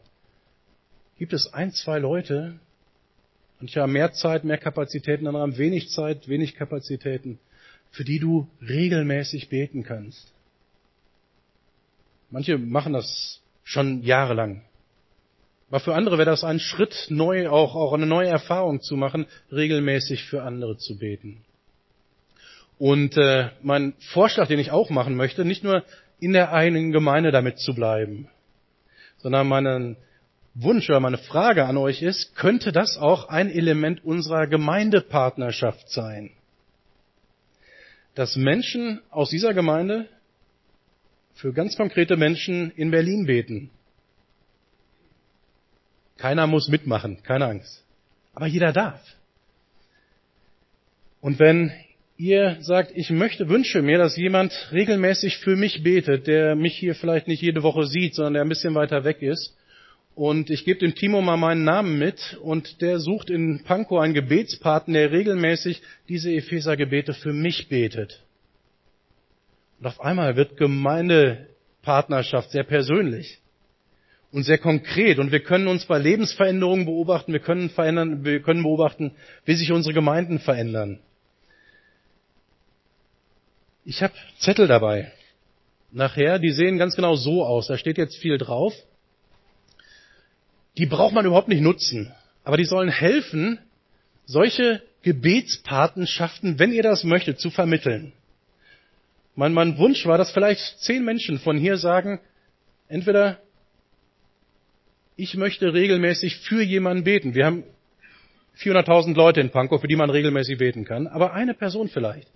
gibt 1.19 1.33
es 1.33 1.53
ein, 1.53 1.73
zwei 1.73 1.99
Leute, 1.99 2.57
manche 3.59 3.81
haben 3.81 3.91
mehr 3.91 4.13
Zeit, 4.13 4.45
mehr 4.45 4.57
Kapazitäten, 4.57 5.27
andere 5.27 5.43
haben 5.43 5.57
wenig 5.57 5.89
Zeit, 5.89 6.29
wenig 6.29 6.55
Kapazitäten, 6.55 7.39
für 7.91 8.05
die 8.05 8.19
du 8.19 8.47
regelmäßig 8.61 9.49
beten 9.49 9.83
kannst. 9.83 10.33
Manche 12.31 12.57
machen 12.57 12.93
das 12.93 13.41
schon 13.63 14.03
jahrelang. 14.03 14.63
Aber 15.69 15.79
für 15.79 15.95
andere 15.95 16.17
wäre 16.17 16.29
das 16.29 16.43
ein 16.43 16.59
Schritt, 16.59 17.07
neu, 17.09 17.49
auch, 17.49 17.75
auch 17.75 17.93
eine 17.93 18.07
neue 18.07 18.27
Erfahrung 18.27 18.81
zu 18.81 18.95
machen, 18.95 19.27
regelmäßig 19.51 20.23
für 20.23 20.43
andere 20.43 20.77
zu 20.77 20.97
beten. 20.97 21.45
Und 22.79 23.17
äh, 23.17 23.49
mein 23.61 23.93
Vorschlag, 23.99 24.47
den 24.47 24.59
ich 24.59 24.71
auch 24.71 24.89
machen 24.89 25.15
möchte, 25.15 25.45
nicht 25.45 25.63
nur 25.63 25.83
in 26.19 26.33
der 26.33 26.53
eigenen 26.53 26.91
Gemeinde 26.91 27.31
damit 27.31 27.59
zu 27.59 27.75
bleiben, 27.75 28.29
sondern 29.17 29.47
meinen 29.47 29.97
Wunsch 30.55 30.89
oder 30.89 30.99
meine 30.99 31.17
Frage 31.17 31.65
an 31.65 31.77
euch 31.77 32.01
ist, 32.01 32.35
könnte 32.35 32.71
das 32.71 32.97
auch 32.97 33.29
ein 33.29 33.49
Element 33.49 34.03
unserer 34.03 34.47
Gemeindepartnerschaft 34.47 35.89
sein? 35.89 36.31
Dass 38.15 38.35
Menschen 38.35 39.01
aus 39.11 39.29
dieser 39.29 39.53
Gemeinde 39.53 40.07
für 41.39 41.53
ganz 41.53 41.77
konkrete 41.77 42.17
Menschen 42.17 42.71
in 42.71 42.91
Berlin 42.91 43.25
beten. 43.25 43.69
Keiner 46.17 46.47
muss 46.47 46.67
mitmachen, 46.67 47.23
keine 47.23 47.45
Angst. 47.45 47.85
Aber 48.33 48.47
jeder 48.47 48.73
darf. 48.73 49.01
Und 51.21 51.39
wenn 51.39 51.71
ihr 52.17 52.57
sagt, 52.59 52.91
ich 52.93 53.09
möchte, 53.09 53.47
wünsche 53.47 53.81
mir, 53.81 53.97
dass 53.97 54.17
jemand 54.17 54.51
regelmäßig 54.73 55.37
für 55.37 55.55
mich 55.55 55.81
betet, 55.81 56.27
der 56.27 56.57
mich 56.57 56.77
hier 56.77 56.93
vielleicht 56.93 57.29
nicht 57.29 57.41
jede 57.41 57.63
Woche 57.63 57.85
sieht, 57.85 58.15
sondern 58.15 58.33
der 58.33 58.43
ein 58.43 58.49
bisschen 58.49 58.75
weiter 58.75 59.05
weg 59.05 59.21
ist. 59.21 59.55
Und 60.15 60.49
ich 60.49 60.65
gebe 60.65 60.79
dem 60.79 60.93
Timo 60.93 61.21
mal 61.21 61.37
meinen 61.37 61.63
Namen 61.63 61.97
mit 61.97 62.37
und 62.41 62.81
der 62.81 62.99
sucht 62.99 63.29
in 63.29 63.63
Pankow 63.63 64.01
einen 64.01 64.13
Gebetspaten, 64.13 64.93
der 64.93 65.13
regelmäßig 65.13 65.81
diese 66.09 66.33
Epheser-Gebete 66.33 67.13
für 67.13 67.31
mich 67.31 67.69
betet. 67.69 68.25
Und 69.79 69.87
auf 69.87 70.01
einmal 70.01 70.35
wird 70.35 70.57
Gemeindepartnerschaft 70.57 72.51
sehr 72.51 72.63
persönlich 72.63 73.39
und 74.31 74.43
sehr 74.43 74.57
konkret. 74.57 75.19
Und 75.19 75.31
wir 75.31 75.41
können 75.41 75.67
uns 75.67 75.85
bei 75.85 75.97
Lebensveränderungen 75.97 76.85
beobachten, 76.85 77.33
wir 77.33 77.39
können, 77.39 77.69
verändern, 77.69 78.25
wir 78.25 78.41
können 78.41 78.63
beobachten, 78.63 79.13
wie 79.45 79.55
sich 79.55 79.71
unsere 79.71 79.93
Gemeinden 79.93 80.39
verändern. 80.39 80.99
Ich 83.85 84.03
habe 84.03 84.13
Zettel 84.39 84.67
dabei. 84.67 85.11
Nachher, 85.91 86.37
die 86.37 86.51
sehen 86.51 86.77
ganz 86.77 86.95
genau 86.95 87.15
so 87.15 87.43
aus. 87.43 87.67
Da 87.67 87.77
steht 87.77 87.97
jetzt 87.97 88.17
viel 88.17 88.37
drauf. 88.37 88.73
Die 90.77 90.85
braucht 90.85 91.13
man 91.13 91.25
überhaupt 91.25 91.47
nicht 91.47 91.61
nutzen. 91.61 92.13
Aber 92.43 92.57
die 92.57 92.65
sollen 92.65 92.89
helfen, 92.89 93.59
solche 94.25 94.83
Gebetspatenschaften, 95.01 96.59
wenn 96.59 96.71
ihr 96.71 96.83
das 96.83 97.03
möchtet, 97.03 97.39
zu 97.39 97.49
vermitteln. 97.49 98.13
Mein, 99.39 99.53
mein 99.53 99.77
Wunsch 99.77 100.05
war, 100.05 100.17
dass 100.17 100.31
vielleicht 100.31 100.81
zehn 100.81 101.05
Menschen 101.05 101.39
von 101.39 101.57
hier 101.57 101.77
sagen, 101.77 102.19
entweder 102.89 103.39
ich 105.15 105.37
möchte 105.37 105.73
regelmäßig 105.73 106.35
für 106.39 106.61
jemanden 106.61 107.05
beten. 107.05 107.35
Wir 107.35 107.45
haben 107.45 107.63
400.000 108.57 109.15
Leute 109.15 109.39
in 109.39 109.49
Pankow, 109.49 109.79
für 109.79 109.87
die 109.87 109.95
man 109.95 110.09
regelmäßig 110.09 110.57
beten 110.57 110.83
kann, 110.83 111.07
aber 111.07 111.31
eine 111.31 111.53
Person 111.53 111.87
vielleicht. 111.87 112.27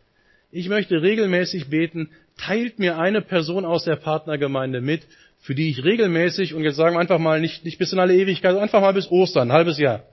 Ich 0.50 0.70
möchte 0.70 1.02
regelmäßig 1.02 1.70
beten, 1.70 2.10
teilt 2.38 2.80
mir 2.80 2.98
eine 2.98 3.22
Person 3.22 3.66
aus 3.66 3.84
der 3.84 3.98
Partnergemeinde 3.98 4.80
mit, 4.80 5.06
für 5.42 5.56
die 5.56 5.72
ich 5.72 5.84
regelmäßig, 5.84 6.54
und 6.54 6.64
jetzt 6.64 6.78
sagen 6.78 6.96
wir 6.96 7.02
einfach 7.02 7.20
mal 7.20 7.42
nicht, 7.42 7.66
nicht 7.66 7.80
bis 7.80 7.92
in 7.92 8.00
alle 8.00 8.16
Ewigkeit, 8.16 8.56
einfach 8.56 8.80
mal 8.80 8.94
bis 8.94 9.12
Ostern, 9.12 9.50
ein 9.50 9.54
halbes 9.54 9.78
Jahr, 9.78 10.04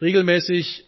regelmäßig 0.00 0.84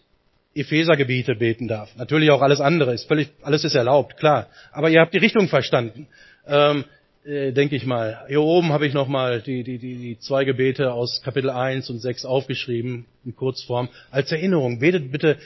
Ephesergebiete 0.53 1.35
beten 1.35 1.67
darf. 1.67 1.95
Natürlich 1.95 2.31
auch 2.31 2.41
alles 2.41 2.59
andere, 2.59 2.93
ist 2.93 3.07
völlig, 3.07 3.29
alles 3.41 3.63
ist 3.63 3.75
erlaubt, 3.75 4.17
klar. 4.17 4.47
Aber 4.71 4.89
ihr 4.89 4.99
habt 4.99 5.13
die 5.13 5.19
Richtung 5.19 5.47
verstanden. 5.47 6.07
Ähm, 6.45 6.83
äh, 7.23 7.51
denke 7.51 7.75
ich 7.75 7.85
mal. 7.85 8.25
Hier 8.27 8.41
oben 8.41 8.73
habe 8.73 8.87
ich 8.87 8.93
nochmal 8.93 9.41
die, 9.41 9.63
die, 9.63 9.77
die, 9.77 9.95
die 9.95 10.19
zwei 10.19 10.43
Gebete 10.43 10.91
aus 10.91 11.21
Kapitel 11.21 11.49
1 11.49 11.89
und 11.89 11.99
6 11.99 12.25
aufgeschrieben, 12.25 13.05
in 13.23 13.35
Kurzform, 13.35 13.89
als 14.09 14.31
Erinnerung. 14.31 14.79
Betet 14.79 15.11
bitte, 15.11 15.37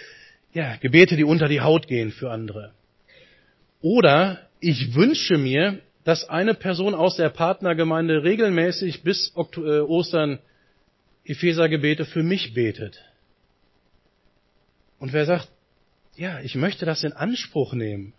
ja, 0.54 0.78
Gebete, 0.78 1.18
die 1.18 1.26
unter 1.26 1.48
die 1.48 1.62
Haut 1.62 1.88
gehen 1.88 2.12
für 2.12 2.32
andere. 2.32 2.72
Oder 3.82 4.40
ich 4.60 4.96
wünsche 4.96 5.38
mir, 5.38 5.80
dass 6.06 6.30
eine 6.30 6.54
Person 6.54 6.96
aus 6.96 7.18
der 7.18 7.30
Partnergemeinde 7.30 8.24
regelmäßig 8.24 9.04
bis 9.04 9.34
äh, 9.36 9.80
Ostern 9.80 10.40
Ephesergebete 11.26 12.06
für 12.06 12.24
mich 12.24 12.54
betet. 12.54 13.02
Und 15.06 15.14
wer 15.14 15.26
sagt, 15.26 15.50
ja, 16.16 16.40
ich 16.40 16.56
möchte 16.56 16.88
das 16.88 17.04
in 17.04 17.14
Anspruch 17.14 17.74
nehmen. 17.74 18.14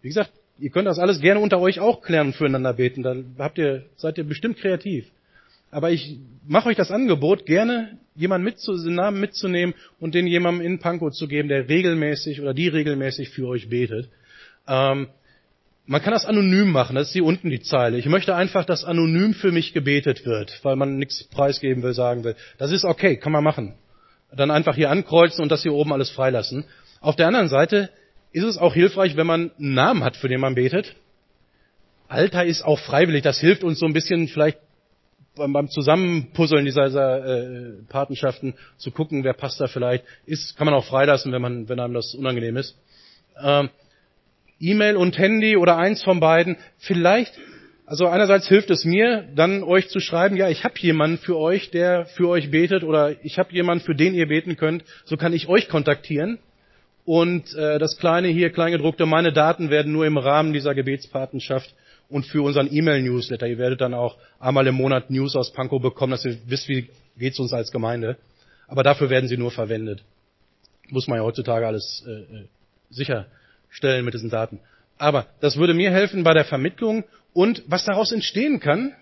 Wie 0.00 0.08
gesagt, 0.08 0.32
Ihr 0.58 0.70
könnt 0.70 0.88
das 0.88 0.98
alles 0.98 1.20
gerne 1.20 1.40
unter 1.40 1.60
euch 1.60 1.80
auch 1.80 2.00
klären 2.00 2.28
und 2.28 2.36
füreinander 2.36 2.72
beten. 2.72 3.02
Dann 3.02 3.36
habt 3.38 3.58
ihr, 3.58 3.84
seid 3.96 4.16
ihr 4.16 4.24
bestimmt 4.24 4.56
kreativ. 4.56 5.06
Aber 5.70 5.90
ich 5.90 6.16
mache 6.46 6.70
euch 6.70 6.76
das 6.76 6.90
Angebot, 6.90 7.44
gerne 7.44 7.98
jemanden 8.14 8.46
mitzu, 8.46 8.74
den 8.82 8.94
Namen 8.94 9.20
mitzunehmen 9.20 9.74
und 10.00 10.14
den 10.14 10.26
jemandem 10.26 10.64
in 10.64 10.78
Pankow 10.78 11.12
zu 11.12 11.28
geben, 11.28 11.48
der 11.48 11.68
regelmäßig 11.68 12.40
oder 12.40 12.54
die 12.54 12.68
regelmäßig 12.68 13.28
für 13.28 13.46
euch 13.48 13.68
betet. 13.68 14.08
Ähm, 14.66 15.08
man 15.84 16.02
kann 16.02 16.14
das 16.14 16.24
anonym 16.24 16.70
machen, 16.70 16.96
das 16.96 17.08
ist 17.08 17.12
hier 17.12 17.24
unten 17.24 17.50
die 17.50 17.60
Zeile. 17.60 17.98
Ich 17.98 18.06
möchte 18.06 18.34
einfach, 18.34 18.64
dass 18.64 18.84
anonym 18.84 19.34
für 19.34 19.52
mich 19.52 19.74
gebetet 19.74 20.24
wird, 20.24 20.58
weil 20.62 20.76
man 20.76 20.96
nichts 20.96 21.24
preisgeben 21.24 21.82
will, 21.82 21.92
sagen 21.92 22.24
will. 22.24 22.36
Das 22.56 22.72
ist 22.72 22.86
okay, 22.86 23.18
kann 23.18 23.32
man 23.32 23.44
machen. 23.44 23.74
Dann 24.36 24.50
einfach 24.50 24.74
hier 24.74 24.90
ankreuzen 24.90 25.42
und 25.42 25.50
das 25.50 25.62
hier 25.62 25.72
oben 25.72 25.92
alles 25.92 26.10
freilassen. 26.10 26.64
Auf 27.00 27.16
der 27.16 27.26
anderen 27.26 27.48
Seite 27.48 27.90
ist 28.32 28.44
es 28.44 28.58
auch 28.58 28.74
hilfreich, 28.74 29.16
wenn 29.16 29.26
man 29.26 29.50
einen 29.58 29.74
Namen 29.74 30.04
hat, 30.04 30.16
für 30.16 30.28
den 30.28 30.40
man 30.40 30.54
betet. 30.54 30.94
Alter 32.08 32.44
ist 32.44 32.62
auch 32.62 32.78
freiwillig. 32.78 33.22
Das 33.22 33.40
hilft 33.40 33.64
uns 33.64 33.78
so 33.78 33.86
ein 33.86 33.92
bisschen 33.92 34.28
vielleicht 34.28 34.58
beim 35.36 35.68
Zusammenpuzzeln 35.68 36.64
dieser, 36.64 36.86
dieser 36.86 37.26
äh, 37.26 37.72
Patenschaften 37.88 38.54
zu 38.78 38.90
gucken, 38.90 39.22
wer 39.24 39.34
passt 39.34 39.60
da 39.60 39.66
vielleicht. 39.66 40.04
Ist, 40.24 40.56
kann 40.56 40.64
man 40.64 40.74
auch 40.74 40.84
freilassen, 40.84 41.32
wenn 41.32 41.42
man, 41.42 41.68
wenn 41.68 41.78
einem 41.78 41.94
das 41.94 42.14
unangenehm 42.14 42.56
ist. 42.56 42.76
Ähm, 43.42 43.68
E-Mail 44.58 44.96
und 44.96 45.18
Handy 45.18 45.56
oder 45.56 45.76
eins 45.76 46.02
von 46.02 46.20
beiden. 46.20 46.56
Vielleicht, 46.78 47.32
also 47.86 48.08
einerseits 48.08 48.48
hilft 48.48 48.70
es 48.70 48.84
mir, 48.84 49.28
dann 49.34 49.62
euch 49.62 49.88
zu 49.88 50.00
schreiben, 50.00 50.36
ja, 50.36 50.48
ich 50.48 50.64
habe 50.64 50.74
jemanden 50.78 51.18
für 51.18 51.38
euch, 51.38 51.70
der 51.70 52.06
für 52.06 52.28
euch 52.28 52.50
betet, 52.50 52.82
oder 52.82 53.14
ich 53.24 53.38
habe 53.38 53.52
jemanden, 53.52 53.84
für 53.84 53.94
den 53.94 54.12
ihr 54.12 54.26
beten 54.26 54.56
könnt. 54.56 54.84
So 55.04 55.16
kann 55.16 55.32
ich 55.32 55.48
euch 55.48 55.68
kontaktieren. 55.68 56.38
Und 57.04 57.54
äh, 57.54 57.78
das 57.78 57.96
kleine 57.96 58.26
hier, 58.26 58.50
kleingedruckte, 58.50 59.06
meine 59.06 59.32
Daten 59.32 59.70
werden 59.70 59.92
nur 59.92 60.04
im 60.04 60.18
Rahmen 60.18 60.52
dieser 60.52 60.74
Gebetspatenschaft 60.74 61.72
und 62.08 62.26
für 62.26 62.42
unseren 62.42 62.68
E-Mail-Newsletter. 62.72 63.46
Ihr 63.46 63.58
werdet 63.58 63.80
dann 63.80 63.94
auch 63.94 64.16
einmal 64.40 64.66
im 64.66 64.74
Monat 64.74 65.08
News 65.10 65.36
aus 65.36 65.52
Pankow 65.52 65.80
bekommen, 65.80 66.10
dass 66.10 66.24
ihr 66.24 66.36
wisst, 66.46 66.68
wie 66.68 66.88
geht's 67.16 67.38
uns 67.38 67.52
als 67.52 67.70
Gemeinde. 67.70 68.16
Aber 68.66 68.82
dafür 68.82 69.10
werden 69.10 69.28
sie 69.28 69.36
nur 69.36 69.52
verwendet. 69.52 70.02
Muss 70.88 71.06
man 71.06 71.18
ja 71.18 71.24
heutzutage 71.24 71.66
alles 71.66 72.04
äh, 72.06 72.10
äh 72.10 72.46
sicherstellen 72.88 74.04
mit 74.04 74.14
diesen 74.14 74.30
Daten. 74.30 74.60
Aber 74.98 75.26
das 75.40 75.56
würde 75.56 75.74
mir 75.74 75.90
helfen 75.90 76.22
bei 76.22 76.34
der 76.34 76.44
Vermittlung 76.44 77.04
und 77.36 77.62
was 77.66 77.84
daraus 77.84 78.12
entstehen 78.12 78.60
kann, 78.60 78.94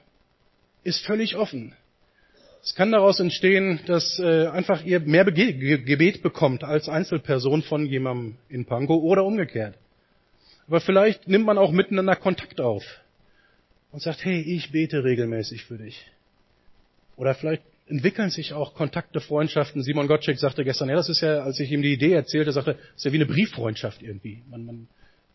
ist 0.83 1.07
völlig 1.07 1.37
offen. 1.37 1.73
Es 2.65 2.75
kann 2.75 2.91
daraus 2.91 3.21
entstehen, 3.21 3.79
dass 3.87 4.19
äh, 4.19 4.49
einfach 4.49 4.85
ihr 4.85 4.99
mehr 4.99 5.25
Gebet 5.25 6.21
bekommt 6.21 6.65
als 6.65 6.89
Einzelperson 6.89 7.63
von 7.63 7.87
jemandem 7.87 8.35
in 8.49 8.65
Pankow 8.65 9.01
oder 9.05 9.25
umgekehrt. 9.25 9.79
Aber 10.67 10.81
vielleicht 10.81 11.29
nimmt 11.29 11.47
man 11.47 11.59
auch 11.59 11.71
miteinander 11.71 12.17
Kontakt 12.17 12.61
auf 12.61 12.83
und 13.93 14.03
sagt, 14.03 14.25
hey, 14.25 14.41
ich 14.41 14.73
bete 14.73 15.05
regelmäßig 15.05 15.65
für 15.67 15.79
dich. 15.79 16.05
Oder 17.17 17.37
vielleicht 17.37 17.63
entwickeln 17.87 18.31
sich 18.31 18.53
auch 18.53 18.75
Kontakte, 18.75 19.21
Freundschaften. 19.21 19.85
Simon 19.85 20.09
Gottschalk 20.09 20.39
sagte 20.41 20.65
gestern, 20.65 20.89
ja, 20.89 20.97
das 20.97 21.09
ist 21.09 21.21
ja, 21.21 21.45
als 21.45 21.61
ich 21.61 21.71
ihm 21.71 21.83
die 21.83 21.93
Idee 21.93 22.15
erzählte, 22.15 22.51
sagte, 22.51 22.73
das 22.73 22.97
ist 22.97 23.05
ja 23.05 23.13
wie 23.13 23.19
eine 23.19 23.27
Brieffreundschaft 23.27 24.03
irgendwie. 24.03 24.43
Man, 24.51 24.65
man 24.65 24.89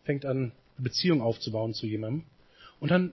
fängt 0.04 0.26
an, 0.26 0.36
eine 0.36 0.52
Beziehung 0.76 1.22
aufzubauen 1.22 1.72
zu 1.72 1.86
jemandem. 1.86 2.26
Und 2.80 2.90
dann 2.90 3.12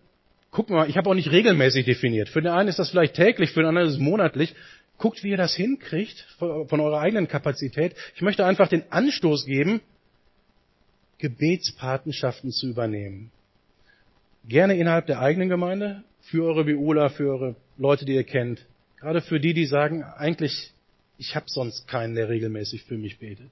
Guck 0.52 0.70
mal, 0.70 0.90
ich 0.90 0.98
habe 0.98 1.10
auch 1.10 1.14
nicht 1.14 1.32
regelmäßig 1.32 1.86
definiert. 1.86 2.30
Für 2.30 2.42
den 2.42 2.52
einen 2.52 2.70
ist 2.70 2.80
das 2.80 2.90
vielleicht 2.90 3.16
täglich, 3.16 3.52
für 3.52 3.62
den 3.62 3.68
anderen 3.68 3.90
ist 3.90 3.96
es 3.96 4.00
monatlich. 4.00 4.56
Guckt, 4.98 5.24
wie 5.24 5.30
ihr 5.30 5.38
das 5.38 5.54
hinkriegt 5.54 6.26
von 6.40 6.80
eurer 6.80 7.00
eigenen 7.00 7.28
Kapazität. 7.28 7.94
Ich 8.16 8.22
möchte 8.22 8.46
einfach 8.46 8.68
den 8.68 8.84
Anstoß 8.92 9.46
geben, 9.46 9.82
Gebetspatenschaften 11.20 12.52
zu 12.52 12.68
übernehmen. 12.68 13.32
Gerne 14.48 14.78
innerhalb 14.78 15.06
der 15.06 15.20
eigenen 15.20 15.50
Gemeinde, 15.50 16.04
für 16.22 16.46
eure 16.46 16.64
Biola, 16.64 17.10
für 17.10 17.30
eure 17.30 17.56
Leute, 17.78 18.06
die 18.06 18.16
ihr 18.16 18.24
kennt. 18.24 18.66
Gerade 19.00 19.22
für 19.22 19.40
die, 19.40 19.54
die 19.54 19.66
sagen, 19.66 20.04
eigentlich, 20.04 20.74
ich 21.20 21.36
habe 21.36 21.46
sonst 21.48 21.88
keinen, 21.88 22.16
der 22.16 22.30
regelmäßig 22.30 22.84
für 22.84 22.98
mich 22.98 23.20
betet. 23.20 23.52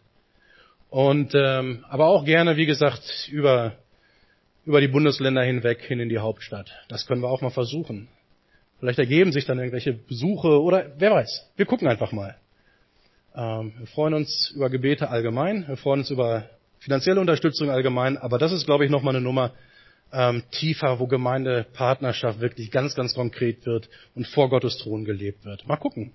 Und 0.90 1.34
ähm, 1.36 1.86
aber 1.88 2.08
auch 2.08 2.26
gerne, 2.26 2.58
wie 2.58 2.66
gesagt, 2.66 3.30
über 3.32 3.78
über 4.66 4.82
die 4.82 4.88
Bundesländer 4.88 5.44
hinweg 5.44 5.82
hin 5.82 6.00
in 6.00 6.10
die 6.10 6.20
Hauptstadt. 6.20 6.72
Das 6.88 7.06
können 7.06 7.22
wir 7.22 7.30
auch 7.30 7.42
mal 7.42 7.52
versuchen. 7.52 8.08
Vielleicht 8.80 9.00
ergeben 9.00 9.32
sich 9.32 9.46
dann 9.46 9.58
irgendwelche 9.58 9.94
Besuche 9.94 10.62
oder 10.62 10.92
wer 10.98 11.12
weiß. 11.12 11.52
Wir 11.56 11.66
gucken 11.66 11.88
einfach 11.88 12.12
mal. 12.12 12.36
Ähm, 13.36 13.74
wir 13.78 13.88
freuen 13.88 14.14
uns 14.14 14.52
über 14.56 14.70
Gebete 14.70 15.10
allgemein. 15.10 15.68
Wir 15.68 15.78
freuen 15.78 16.02
uns 16.02 16.10
über 16.10 16.50
finanzielle 16.80 17.20
Unterstützung 17.20 17.70
allgemein. 17.70 18.18
Aber 18.18 18.38
das 18.38 18.52
ist, 18.52 18.66
glaube 18.66 18.86
ich, 18.86 18.92
nochmal 18.92 19.16
eine 19.16 19.24
Nummer 19.24 19.52
ähm, 20.12 20.44
tiefer, 20.52 21.00
wo 21.00 21.08
Gemeindepartnerschaft 21.08 22.40
wirklich 22.40 22.72
ganz, 22.72 22.96
ganz 22.96 23.14
konkret 23.14 23.66
wird 23.66 23.90
und 24.14 24.28
vor 24.28 24.50
Gottes 24.50 24.78
Thron 24.78 25.06
gelebt 25.06 25.46
wird. 25.46 25.68
Mal 25.68 25.78
gucken. 25.78 26.14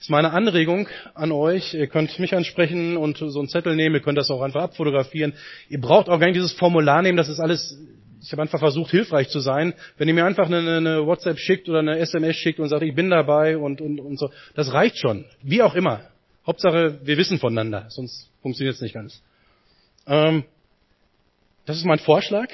Ist 0.00 0.10
meine 0.10 0.32
Anregung 0.32 0.88
an 1.14 1.32
euch. 1.32 1.74
Ihr 1.74 1.86
könnt 1.86 2.18
mich 2.18 2.34
ansprechen 2.34 2.96
und 2.96 3.18
so 3.18 3.38
einen 3.38 3.48
Zettel 3.48 3.74
nehmen. 3.76 3.94
Ihr 3.94 4.00
könnt 4.00 4.18
das 4.18 4.30
auch 4.30 4.42
einfach 4.42 4.62
abfotografieren. 4.62 5.34
Ihr 5.68 5.80
braucht 5.80 6.08
auch 6.08 6.18
gar 6.18 6.26
nicht 6.26 6.36
dieses 6.36 6.52
Formular 6.52 7.02
nehmen. 7.02 7.16
Das 7.16 7.28
ist 7.28 7.40
alles, 7.40 7.78
ich 8.22 8.30
habe 8.32 8.42
einfach 8.42 8.58
versucht, 8.58 8.90
hilfreich 8.90 9.28
zu 9.28 9.40
sein. 9.40 9.74
Wenn 9.96 10.08
ihr 10.08 10.14
mir 10.14 10.24
einfach 10.24 10.46
eine, 10.46 10.76
eine 10.76 11.06
WhatsApp 11.06 11.38
schickt 11.38 11.68
oder 11.68 11.80
eine 11.80 11.98
SMS 11.98 12.36
schickt 12.36 12.60
und 12.60 12.68
sagt, 12.68 12.82
ich 12.82 12.94
bin 12.94 13.10
dabei 13.10 13.56
und, 13.56 13.80
und, 13.80 14.00
und 14.00 14.18
so, 14.18 14.30
das 14.54 14.72
reicht 14.72 14.98
schon. 14.98 15.24
Wie 15.42 15.62
auch 15.62 15.74
immer. 15.74 16.02
Hauptsache, 16.46 17.00
wir 17.02 17.16
wissen 17.16 17.38
voneinander. 17.38 17.86
Sonst 17.88 18.30
funktioniert 18.42 18.76
es 18.76 18.82
nicht 18.82 18.94
ganz. 18.94 19.22
Ähm, 20.06 20.44
das 21.66 21.78
ist 21.78 21.84
mein 21.84 21.98
Vorschlag, 21.98 22.48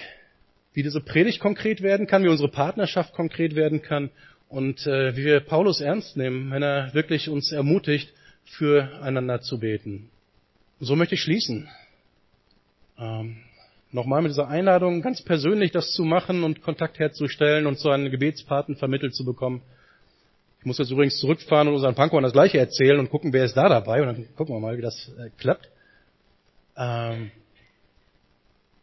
wie 0.72 0.83
diese 0.83 1.00
Predigt 1.00 1.40
konkret 1.40 1.83
werden 1.83 2.06
kann, 2.06 2.22
wie 2.22 2.28
unsere 2.28 2.48
Partnerschaft 2.48 3.12
konkret 3.12 3.56
werden 3.56 3.83
kann 3.83 4.11
und 4.50 4.84
äh, 4.86 5.16
wie 5.16 5.24
wir 5.24 5.40
Paulus 5.40 5.80
ernst 5.80 6.16
nehmen, 6.16 6.50
wenn 6.50 6.62
er 6.62 6.92
wirklich 6.92 7.28
uns 7.28 7.52
ermutigt, 7.52 8.12
füreinander 8.44 9.40
zu 9.40 9.60
beten. 9.60 10.10
Und 10.80 10.86
so 10.86 10.96
möchte 10.96 11.14
ich 11.14 11.22
schließen. 11.22 11.68
ähm, 12.98 13.38
nochmal 13.92 14.22
mit 14.22 14.32
dieser 14.32 14.48
Einladung 14.48 15.02
ganz 15.02 15.22
persönlich 15.22 15.70
das 15.70 15.92
zu 15.92 16.04
machen 16.04 16.42
und 16.44 16.62
Kontakt 16.62 16.98
herzustellen 16.98 17.66
und 17.66 17.78
so 17.78 17.90
einen 17.90 18.10
Gebetspaten 18.10 18.76
vermittelt 18.76 19.14
zu 19.14 19.24
bekommen. 19.24 19.62
Ich 20.58 20.66
muss 20.66 20.78
jetzt 20.78 20.90
übrigens 20.90 21.18
zurückfahren 21.18 21.68
und 21.68 21.74
unseren 21.74 21.94
Pankow 21.94 22.20
das 22.20 22.32
gleiche 22.32 22.58
erzählen 22.58 22.98
und 22.98 23.08
gucken, 23.08 23.32
wer 23.32 23.44
ist 23.44 23.56
da 23.56 23.68
dabei 23.68 24.02
und 24.02 24.06
dann 24.08 24.34
gucken 24.36 24.54
wir 24.54 24.60
mal, 24.60 24.76
wie 24.76 24.82
das 24.82 25.12
äh, 25.18 25.30
klappt. 25.38 25.70
Ähm, 26.76 27.30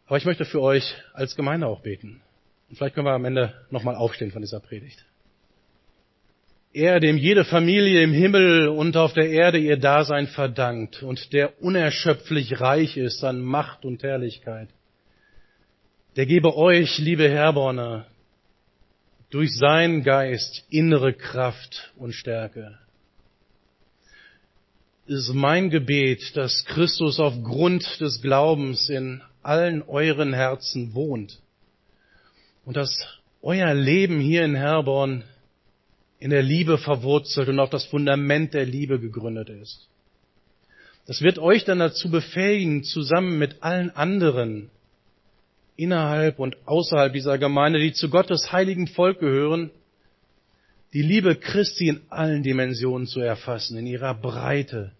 aber 0.06 0.16
ich 0.16 0.24
möchte 0.24 0.46
für 0.46 0.62
euch 0.62 0.94
als 1.12 1.36
Gemeinde 1.36 1.66
auch 1.66 1.80
beten. 1.80 2.22
Und 2.70 2.76
vielleicht 2.76 2.94
können 2.94 3.06
wir 3.06 3.12
am 3.12 3.26
Ende 3.26 3.54
nochmal 3.70 3.94
aufstehen 3.94 4.32
von 4.32 4.40
dieser 4.40 4.60
Predigt. 4.60 5.04
Er, 6.72 7.00
dem 7.00 7.16
jede 7.16 7.44
Familie 7.44 8.02
im 8.02 8.12
Himmel 8.12 8.68
und 8.68 8.96
auf 8.96 9.14
der 9.14 9.30
Erde 9.30 9.58
ihr 9.58 9.78
Dasein 9.78 10.26
verdankt 10.26 11.02
und 11.02 11.32
der 11.32 11.62
unerschöpflich 11.62 12.60
reich 12.60 12.96
ist 12.96 13.24
an 13.24 13.40
Macht 13.40 13.84
und 13.84 14.02
Herrlichkeit, 14.02 14.68
der 16.16 16.26
gebe 16.26 16.56
euch, 16.56 16.98
liebe 16.98 17.28
Herborner, 17.28 18.06
durch 19.30 19.56
seinen 19.56 20.02
Geist 20.02 20.64
innere 20.68 21.14
Kraft 21.14 21.92
und 21.96 22.12
Stärke. 22.12 22.78
Es 25.06 25.28
ist 25.28 25.34
mein 25.34 25.70
Gebet, 25.70 26.36
dass 26.36 26.66
Christus 26.66 27.18
aufgrund 27.18 28.00
des 28.00 28.20
Glaubens 28.20 28.90
in 28.90 29.22
allen 29.42 29.82
euren 29.82 30.34
Herzen 30.34 30.92
wohnt 30.92 31.40
und 32.66 32.76
dass 32.76 32.94
euer 33.40 33.72
Leben 33.72 34.20
hier 34.20 34.44
in 34.44 34.54
Herborn 34.54 35.24
in 36.20 36.30
der 36.30 36.42
Liebe 36.42 36.78
verwurzelt 36.78 37.48
und 37.48 37.60
auf 37.60 37.70
das 37.70 37.84
Fundament 37.84 38.54
der 38.54 38.66
Liebe 38.66 38.98
gegründet 38.98 39.50
ist. 39.50 39.88
Das 41.06 41.22
wird 41.22 41.38
euch 41.38 41.64
dann 41.64 41.78
dazu 41.78 42.10
befähigen, 42.10 42.84
zusammen 42.84 43.38
mit 43.38 43.62
allen 43.62 43.90
anderen 43.90 44.70
innerhalb 45.76 46.38
und 46.38 46.56
außerhalb 46.66 47.12
dieser 47.12 47.38
Gemeinde, 47.38 47.78
die 47.78 47.92
zu 47.92 48.10
Gottes 48.10 48.52
heiligen 48.52 48.88
Volk 48.88 49.20
gehören, 49.20 49.70
die 50.92 51.02
Liebe 51.02 51.36
Christi 51.36 51.88
in 51.88 52.00
allen 52.08 52.42
Dimensionen 52.42 53.06
zu 53.06 53.20
erfassen, 53.20 53.78
in 53.78 53.86
ihrer 53.86 54.14
Breite, 54.14 54.92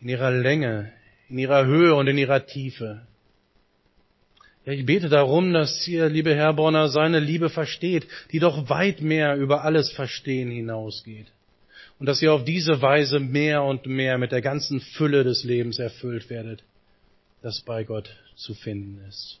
in 0.00 0.08
ihrer 0.08 0.30
Länge, 0.30 0.92
in 1.28 1.38
ihrer 1.38 1.66
Höhe 1.66 1.94
und 1.94 2.06
in 2.06 2.18
ihrer 2.18 2.46
Tiefe. 2.46 3.02
Ja, 4.64 4.72
ich 4.72 4.86
bete 4.86 5.08
darum, 5.08 5.52
dass 5.52 5.86
ihr, 5.88 6.08
liebe 6.08 6.34
Herr 6.34 6.52
Bonner, 6.54 6.88
seine 6.88 7.18
Liebe 7.18 7.50
versteht, 7.50 8.06
die 8.30 8.38
doch 8.38 8.68
weit 8.68 9.00
mehr 9.00 9.36
über 9.36 9.64
alles 9.64 9.90
Verstehen 9.90 10.50
hinausgeht. 10.50 11.26
Und 11.98 12.06
dass 12.06 12.22
ihr 12.22 12.32
auf 12.32 12.44
diese 12.44 12.80
Weise 12.80 13.18
mehr 13.18 13.62
und 13.64 13.86
mehr 13.86 14.18
mit 14.18 14.32
der 14.32 14.40
ganzen 14.40 14.80
Fülle 14.80 15.24
des 15.24 15.44
Lebens 15.44 15.78
erfüllt 15.78 16.30
werdet, 16.30 16.62
das 17.42 17.60
bei 17.60 17.84
Gott 17.84 18.14
zu 18.36 18.54
finden 18.54 19.00
ist. 19.08 19.40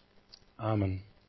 Amen. 0.56 1.02